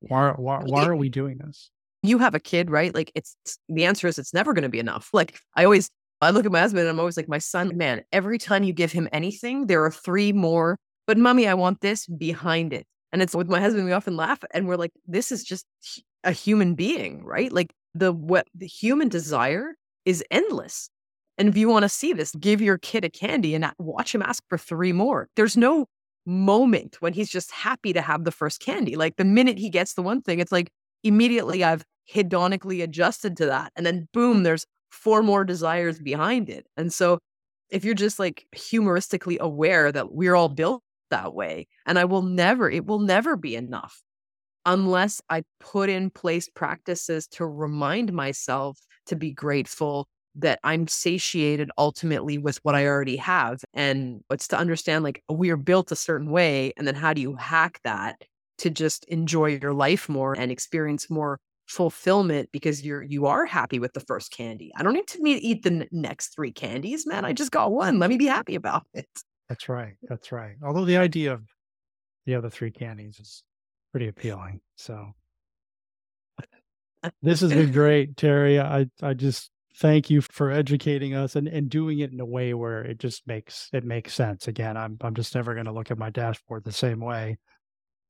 Why, 0.01 0.31
why, 0.31 0.63
why 0.65 0.87
are 0.87 0.97
we 0.97 1.11
doing 1.11 1.37
this? 1.37 1.71
You 2.03 2.17
have 2.17 2.35
a 2.35 2.41
kid, 2.41 2.71
right? 2.71 2.95
Like, 2.95 3.13
it's 3.15 3.37
the 3.69 3.85
answer 3.85 4.09
is 4.09 4.19
it's 4.19 4.33
never 4.33 4.55
going 4.55 4.63
to 4.63 4.71
be 4.71 4.79
enough. 4.79 5.11
Like, 5.13 5.39
I 5.55 5.65
always, 5.65 5.91
I 6.23 6.31
look 6.31 6.47
at 6.47 6.53
my 6.53 6.61
husband 6.61 6.81
and 6.81 6.89
I'm 6.89 6.99
always 6.99 7.19
like, 7.19 7.29
my 7.29 7.37
son, 7.37 7.77
man, 7.77 8.05
every 8.11 8.39
time 8.39 8.65
you 8.65 8.73
give 8.73 8.91
him 8.91 9.07
anything, 9.13 9.67
there 9.67 9.85
are 9.85 9.91
three 9.91 10.33
more, 10.33 10.79
but 11.07 11.19
mommy, 11.19 11.47
I 11.47 11.53
want 11.53 11.83
this 11.83 12.07
behind 12.07 12.73
it. 12.73 12.87
And 13.13 13.21
it's 13.21 13.35
with 13.35 13.51
my 13.51 13.61
husband, 13.61 13.85
we 13.85 13.93
often 13.93 14.17
laugh 14.17 14.43
and 14.55 14.67
we're 14.67 14.77
like, 14.77 14.93
this 15.07 15.31
is 15.31 15.45
just 15.45 15.67
a 16.25 16.33
human 16.33 16.75
being, 16.75 17.23
right? 17.23 17.53
Like 17.53 17.75
the 17.95 18.15
what 18.15 18.47
the 18.55 18.67
human 18.67 19.11
desire 19.11 19.75
is 20.07 20.25
endless. 20.31 20.89
And 21.39 21.49
if 21.49 21.57
you 21.57 21.69
want 21.69 21.83
to 21.83 21.89
see 21.89 22.13
this, 22.13 22.33
give 22.33 22.61
your 22.61 22.79
kid 22.79 23.05
a 23.05 23.11
candy 23.11 23.55
and 23.55 23.71
watch 23.79 24.15
him 24.15 24.23
ask 24.23 24.43
for 24.49 24.59
three 24.59 24.93
more. 24.93 25.29
There's 25.37 25.57
no 25.57 25.87
moment 26.27 26.97
when 27.01 27.13
he's 27.13 27.29
just 27.29 27.51
happy 27.51 27.93
to 27.93 28.01
have 28.01 28.25
the 28.25 28.31
first 28.31 28.61
candy. 28.61 28.97
Like 28.97 29.17
the 29.17 29.25
minute 29.25 29.59
he 29.59 29.69
gets 29.69 29.95
the 29.95 30.03
one 30.03 30.23
thing, 30.23 30.41
it's 30.41 30.53
like 30.53 30.71
immediately 31.03 31.65
I've 31.65 31.85
hedonically 32.13 32.83
adjusted 32.83 33.37
to 33.39 33.47
that. 33.47 33.73
And 33.77 33.85
then 33.85 34.09
boom, 34.13 34.41
mm. 34.41 34.45
there's 34.45 34.67
four 34.91 35.23
more 35.23 35.45
desires 35.45 35.99
behind 35.99 36.49
it. 36.49 36.67
And 36.77 36.93
so 36.93 37.19
if 37.71 37.85
you're 37.85 37.95
just 37.95 38.19
like 38.19 38.47
humoristically 38.55 39.39
aware 39.41 39.91
that 39.91 40.13
we're 40.13 40.35
all 40.35 40.49
built 40.49 40.83
that 41.11 41.35
way, 41.35 41.67
and 41.87 41.99
I 41.99 42.05
will 42.05 42.23
never, 42.23 42.71
it 42.71 42.87
will 42.87 43.01
never 43.01 43.37
be 43.37 43.57
enough 43.57 44.03
unless 44.67 45.21
I 45.29 45.43
put 45.61 45.91
in 45.91 46.11
place 46.11 46.49
practices 46.49 47.27
to 47.29 47.47
remind 47.47 48.13
myself 48.13 48.79
to 49.07 49.17
be 49.17 49.31
grateful 49.31 50.09
that 50.37 50.59
I'm 50.65 50.89
satiated 50.89 51.71
ultimately 51.79 52.39
with 52.39 52.59
what 52.63 52.75
I 52.75 52.87
already 52.87 53.17
have. 53.17 53.65
And 53.73 54.23
it's 54.31 54.49
to 54.49 54.59
understand 54.59 55.05
like 55.05 55.23
we 55.29 55.51
are 55.51 55.57
built 55.57 55.93
a 55.93 55.97
certain 55.97 56.31
way. 56.31 56.73
And 56.77 56.87
then 56.87 56.95
how 56.95 57.13
do 57.13 57.21
you 57.21 57.37
hack 57.37 57.81
that 57.85 58.23
to 58.59 58.71
just 58.71 59.05
enjoy 59.05 59.59
your 59.61 59.73
life 59.73 60.09
more 60.09 60.35
and 60.35 60.51
experience 60.51 61.09
more 61.11 61.39
fulfillment 61.67 62.51
because 62.53 62.85
you're 62.85 63.03
you 63.03 63.27
are 63.27 63.47
happy 63.47 63.79
with 63.79 63.93
the 63.95 64.01
first 64.01 64.31
candy. 64.31 64.71
I 64.77 64.83
don't 64.83 64.93
need 64.93 65.07
to 65.09 65.19
eat 65.23 65.63
the 65.63 65.89
next 65.91 66.35
three 66.35 66.53
candies, 66.53 67.07
man. 67.07 67.25
I 67.25 67.33
just 67.33 67.51
got 67.51 67.73
one. 67.73 67.99
Let 67.99 68.11
me 68.11 68.17
be 68.17 68.27
happy 68.27 68.55
about 68.55 68.85
it. 68.95 69.09
That's 69.49 69.69
right. 69.69 69.95
That's 70.03 70.33
right. 70.33 70.57
Although 70.65 70.85
the 70.85 70.97
idea 70.97 71.33
of 71.33 71.43
the 72.27 72.35
other 72.35 72.51
three 72.51 72.71
candies 72.71 73.19
is 73.21 73.43
pretty 73.93 74.09
appealing. 74.09 74.61
So 74.77 75.13
this 77.23 77.41
has 77.41 77.53
been 77.53 77.73
great, 77.73 78.17
Terrie. 78.17 78.61
I, 78.61 78.87
I 79.07 79.15
just 79.15 79.51
thank 79.77 80.11
you 80.11 80.21
for 80.21 80.51
educating 80.51 81.15
us 81.15 81.37
and, 81.37 81.49
and 81.49 81.69
doing 81.69 81.99
it 82.01 82.13
in 82.13 82.21
a 82.21 82.25
way 82.25 82.55
where 82.55 82.83
it 82.83 82.99
just 82.99 83.27
makes 83.27 83.69
it 83.73 83.85
makes 83.85 84.15
sense. 84.15 84.49
Again, 84.49 84.77
I'm 84.77 84.97
I'm 85.01 85.15
just 85.15 85.35
never 85.35 85.55
gonna 85.55 85.73
look 85.73 85.91
at 85.91 85.99
my 85.99 86.11
dashboard 86.11 86.65
the 86.65 86.73
same 86.73 87.01
way. 87.01 87.39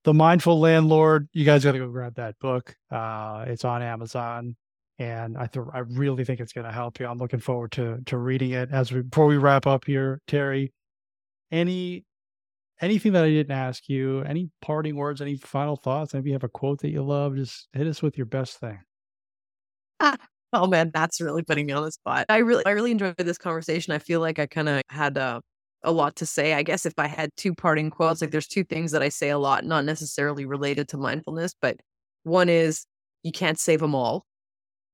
The 0.04 0.14
Mindful 0.14 0.60
Landlord, 0.60 1.28
you 1.32 1.44
guys 1.44 1.64
gotta 1.64 1.78
go 1.78 1.88
grab 1.88 2.16
that 2.16 2.38
book. 2.38 2.74
Uh, 2.90 3.44
it's 3.48 3.64
on 3.64 3.82
Amazon. 3.82 4.56
And 4.98 5.36
I 5.36 5.46
th- 5.46 5.66
I 5.72 5.80
really 5.80 6.24
think 6.24 6.38
it's 6.38 6.52
going 6.52 6.66
to 6.66 6.72
help 6.72 7.00
you. 7.00 7.06
I'm 7.06 7.18
looking 7.18 7.40
forward 7.40 7.72
to 7.72 7.98
to 8.06 8.16
reading 8.16 8.52
it. 8.52 8.68
As 8.70 8.92
we 8.92 9.02
before 9.02 9.26
we 9.26 9.38
wrap 9.38 9.66
up 9.66 9.84
here, 9.86 10.20
Terrie, 10.28 10.70
any 11.50 12.04
anything 12.80 13.12
that 13.12 13.24
I 13.24 13.30
didn't 13.30 13.56
ask 13.56 13.88
you, 13.88 14.20
any 14.20 14.50
parting 14.62 14.94
words, 14.94 15.20
any 15.20 15.36
final 15.36 15.76
thoughts? 15.76 16.14
Maybe 16.14 16.30
you 16.30 16.34
have 16.34 16.44
a 16.44 16.48
quote 16.48 16.80
that 16.82 16.90
you 16.90 17.02
love. 17.02 17.34
Just 17.34 17.66
hit 17.72 17.88
us 17.88 18.02
with 18.02 18.16
your 18.16 18.26
best 18.26 18.60
thing. 18.60 18.78
Ah, 19.98 20.16
oh 20.54 20.66
man, 20.66 20.90
that's 20.92 21.20
really 21.20 21.42
putting 21.42 21.66
me 21.66 21.72
on 21.72 21.84
the 21.84 21.92
spot. 21.92 22.26
I 22.28 22.38
really, 22.38 22.64
I 22.66 22.70
really 22.70 22.90
enjoyed 22.90 23.16
this 23.16 23.38
conversation. 23.38 23.92
I 23.92 23.98
feel 23.98 24.20
like 24.20 24.38
I 24.38 24.46
kind 24.46 24.68
of 24.68 24.82
had 24.88 25.16
a, 25.16 25.40
a 25.82 25.92
lot 25.92 26.16
to 26.16 26.26
say. 26.26 26.54
I 26.54 26.62
guess 26.62 26.86
if 26.86 26.94
I 26.98 27.06
had 27.06 27.30
two 27.36 27.54
parting 27.54 27.90
quotes, 27.90 28.20
like 28.20 28.30
there's 28.30 28.48
two 28.48 28.64
things 28.64 28.92
that 28.92 29.02
I 29.02 29.08
say 29.08 29.30
a 29.30 29.38
lot, 29.38 29.64
not 29.64 29.84
necessarily 29.84 30.46
related 30.46 30.88
to 30.88 30.96
mindfulness, 30.96 31.54
but 31.60 31.76
one 32.22 32.48
is 32.48 32.86
you 33.22 33.32
can't 33.32 33.58
save 33.58 33.80
them 33.80 33.94
all. 33.94 34.24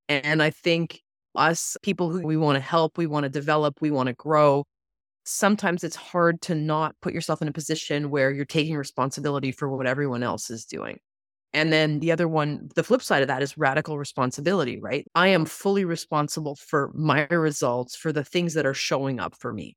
And 0.08 0.42
I 0.42 0.50
think 0.50 1.00
us 1.36 1.76
people 1.82 2.10
who 2.10 2.26
we 2.26 2.36
want 2.36 2.56
to 2.56 2.60
help, 2.60 2.98
we 2.98 3.06
want 3.06 3.24
to 3.24 3.30
develop, 3.30 3.80
we 3.80 3.90
want 3.90 4.08
to 4.08 4.14
grow, 4.14 4.64
sometimes 5.24 5.84
it's 5.84 5.96
hard 5.96 6.40
to 6.42 6.54
not 6.54 6.96
put 7.00 7.14
yourself 7.14 7.40
in 7.42 7.48
a 7.48 7.52
position 7.52 8.10
where 8.10 8.30
you're 8.30 8.44
taking 8.44 8.76
responsibility 8.76 9.52
for 9.52 9.68
what 9.68 9.86
everyone 9.86 10.22
else 10.22 10.50
is 10.50 10.64
doing. 10.64 10.98
And 11.52 11.72
then 11.72 11.98
the 11.98 12.12
other 12.12 12.28
one, 12.28 12.68
the 12.76 12.84
flip 12.84 13.02
side 13.02 13.22
of 13.22 13.28
that 13.28 13.42
is 13.42 13.58
radical 13.58 13.98
responsibility, 13.98 14.78
right? 14.80 15.06
I 15.14 15.28
am 15.28 15.44
fully 15.44 15.84
responsible 15.84 16.54
for 16.54 16.92
my 16.94 17.26
results, 17.26 17.96
for 17.96 18.12
the 18.12 18.22
things 18.22 18.54
that 18.54 18.66
are 18.66 18.74
showing 18.74 19.18
up 19.18 19.34
for 19.36 19.52
me. 19.52 19.76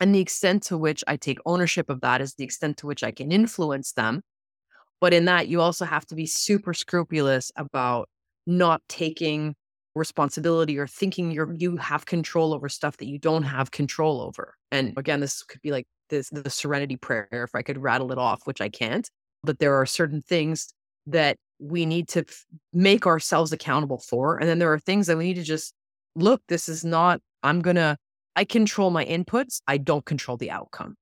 And 0.00 0.14
the 0.14 0.20
extent 0.20 0.62
to 0.64 0.78
which 0.78 1.04
I 1.06 1.16
take 1.16 1.38
ownership 1.44 1.90
of 1.90 2.00
that 2.00 2.20
is 2.20 2.34
the 2.34 2.44
extent 2.44 2.78
to 2.78 2.86
which 2.86 3.02
I 3.02 3.10
can 3.10 3.32
influence 3.32 3.92
them. 3.92 4.22
But 5.00 5.12
in 5.12 5.26
that, 5.26 5.48
you 5.48 5.60
also 5.60 5.84
have 5.84 6.06
to 6.06 6.14
be 6.14 6.26
super 6.26 6.72
scrupulous 6.72 7.52
about 7.56 8.08
not 8.46 8.80
taking 8.88 9.54
responsibility 9.94 10.78
or 10.78 10.86
thinking 10.86 11.30
you're 11.30 11.52
you 11.54 11.76
have 11.76 12.06
control 12.06 12.54
over 12.54 12.68
stuff 12.68 12.96
that 12.98 13.08
you 13.08 13.18
don't 13.18 13.42
have 13.42 13.70
control 13.70 14.20
over. 14.22 14.54
And 14.70 14.94
again, 14.96 15.20
this 15.20 15.42
could 15.42 15.60
be 15.60 15.72
like 15.72 15.86
this 16.08 16.30
the 16.30 16.48
serenity 16.48 16.96
prayer 16.96 17.28
if 17.32 17.54
I 17.54 17.62
could 17.62 17.78
rattle 17.78 18.12
it 18.12 18.18
off, 18.18 18.42
which 18.44 18.60
I 18.60 18.68
can't. 18.68 19.08
But 19.42 19.58
there 19.58 19.74
are 19.74 19.86
certain 19.86 20.22
things 20.22 20.72
that 21.10 21.36
we 21.58 21.86
need 21.86 22.08
to 22.08 22.20
f- 22.20 22.44
make 22.72 23.06
ourselves 23.06 23.52
accountable 23.52 23.98
for. 23.98 24.38
And 24.38 24.48
then 24.48 24.58
there 24.58 24.72
are 24.72 24.78
things 24.78 25.06
that 25.06 25.16
we 25.16 25.24
need 25.24 25.34
to 25.34 25.42
just 25.42 25.74
look, 26.14 26.42
this 26.48 26.68
is 26.68 26.84
not, 26.84 27.20
I'm 27.42 27.60
going 27.60 27.76
to, 27.76 27.96
I 28.36 28.44
control 28.44 28.90
my 28.90 29.04
inputs. 29.04 29.60
I 29.66 29.78
don't 29.78 30.04
control 30.04 30.36
the 30.36 30.50
outcome. 30.50 30.96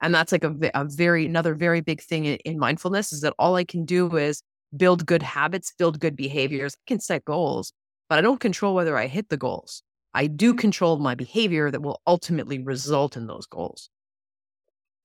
And 0.00 0.14
that's 0.14 0.32
like 0.32 0.44
a, 0.44 0.54
a 0.74 0.84
very, 0.84 1.24
another 1.26 1.54
very 1.54 1.80
big 1.80 2.00
thing 2.02 2.24
in, 2.24 2.36
in 2.44 2.58
mindfulness 2.58 3.12
is 3.12 3.20
that 3.20 3.34
all 3.38 3.56
I 3.56 3.64
can 3.64 3.84
do 3.84 4.14
is 4.16 4.42
build 4.76 5.06
good 5.06 5.22
habits, 5.22 5.72
build 5.78 6.00
good 6.00 6.16
behaviors. 6.16 6.74
I 6.74 6.82
can 6.86 7.00
set 7.00 7.24
goals, 7.24 7.72
but 8.08 8.18
I 8.18 8.22
don't 8.22 8.40
control 8.40 8.74
whether 8.74 8.98
I 8.98 9.06
hit 9.06 9.28
the 9.28 9.36
goals. 9.36 9.82
I 10.12 10.26
do 10.26 10.54
control 10.54 10.98
my 10.98 11.14
behavior 11.14 11.70
that 11.70 11.82
will 11.82 12.00
ultimately 12.06 12.58
result 12.58 13.16
in 13.16 13.26
those 13.26 13.46
goals. 13.46 13.90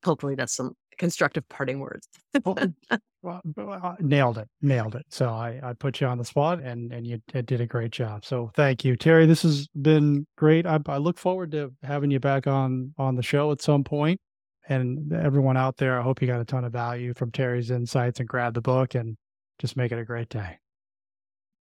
Hopefully, 0.04 0.36
that's 0.36 0.56
some 0.56 0.74
constructive 0.98 1.48
parting 1.50 1.80
words. 1.80 2.08
well, 2.46 2.58
well, 3.24 3.42
uh, 3.58 3.96
nailed 4.00 4.38
it, 4.38 4.48
nailed 4.62 4.96
it. 4.96 5.06
So 5.10 5.30
I, 5.30 5.60
I 5.64 5.74
put 5.74 6.00
you 6.00 6.08
on 6.08 6.18
the 6.18 6.26
spot, 6.26 6.62
and 6.62 6.94
and 6.94 7.08
you 7.08 7.20
did 7.34 7.62
a 7.62 7.66
great 7.66 7.92
job. 7.92 8.26
So 8.26 8.52
thank 8.56 8.86
you, 8.86 8.96
Terrie. 8.96 9.28
This 9.28 9.42
has 9.42 9.68
been 9.70 10.28
great. 10.38 10.66
I, 10.66 10.80
I 10.88 10.98
look 10.98 11.18
forward 11.18 11.52
to 11.52 11.74
having 11.84 12.12
you 12.12 12.20
back 12.20 12.48
on 12.48 12.94
on 12.98 13.16
the 13.16 13.24
show 13.24 13.52
at 13.52 13.62
some 13.62 13.84
point. 13.84 14.20
And 14.68 15.12
everyone 15.14 15.58
out 15.58 15.78
there, 15.78 16.00
I 16.00 16.04
hope 16.04 16.22
you 16.22 16.28
got 16.28 16.42
a 16.42 16.46
ton 16.46 16.64
of 16.64 16.72
value 16.72 17.16
from 17.16 17.32
Terrie's 17.32 17.72
insights 17.72 18.20
and 18.20 18.30
grab 18.30 18.54
the 18.54 18.62
book 18.62 18.94
and 18.94 19.18
just 19.58 19.76
make 19.76 19.92
it 19.92 19.98
a 19.98 20.06
great 20.06 20.30
day. 20.30 20.60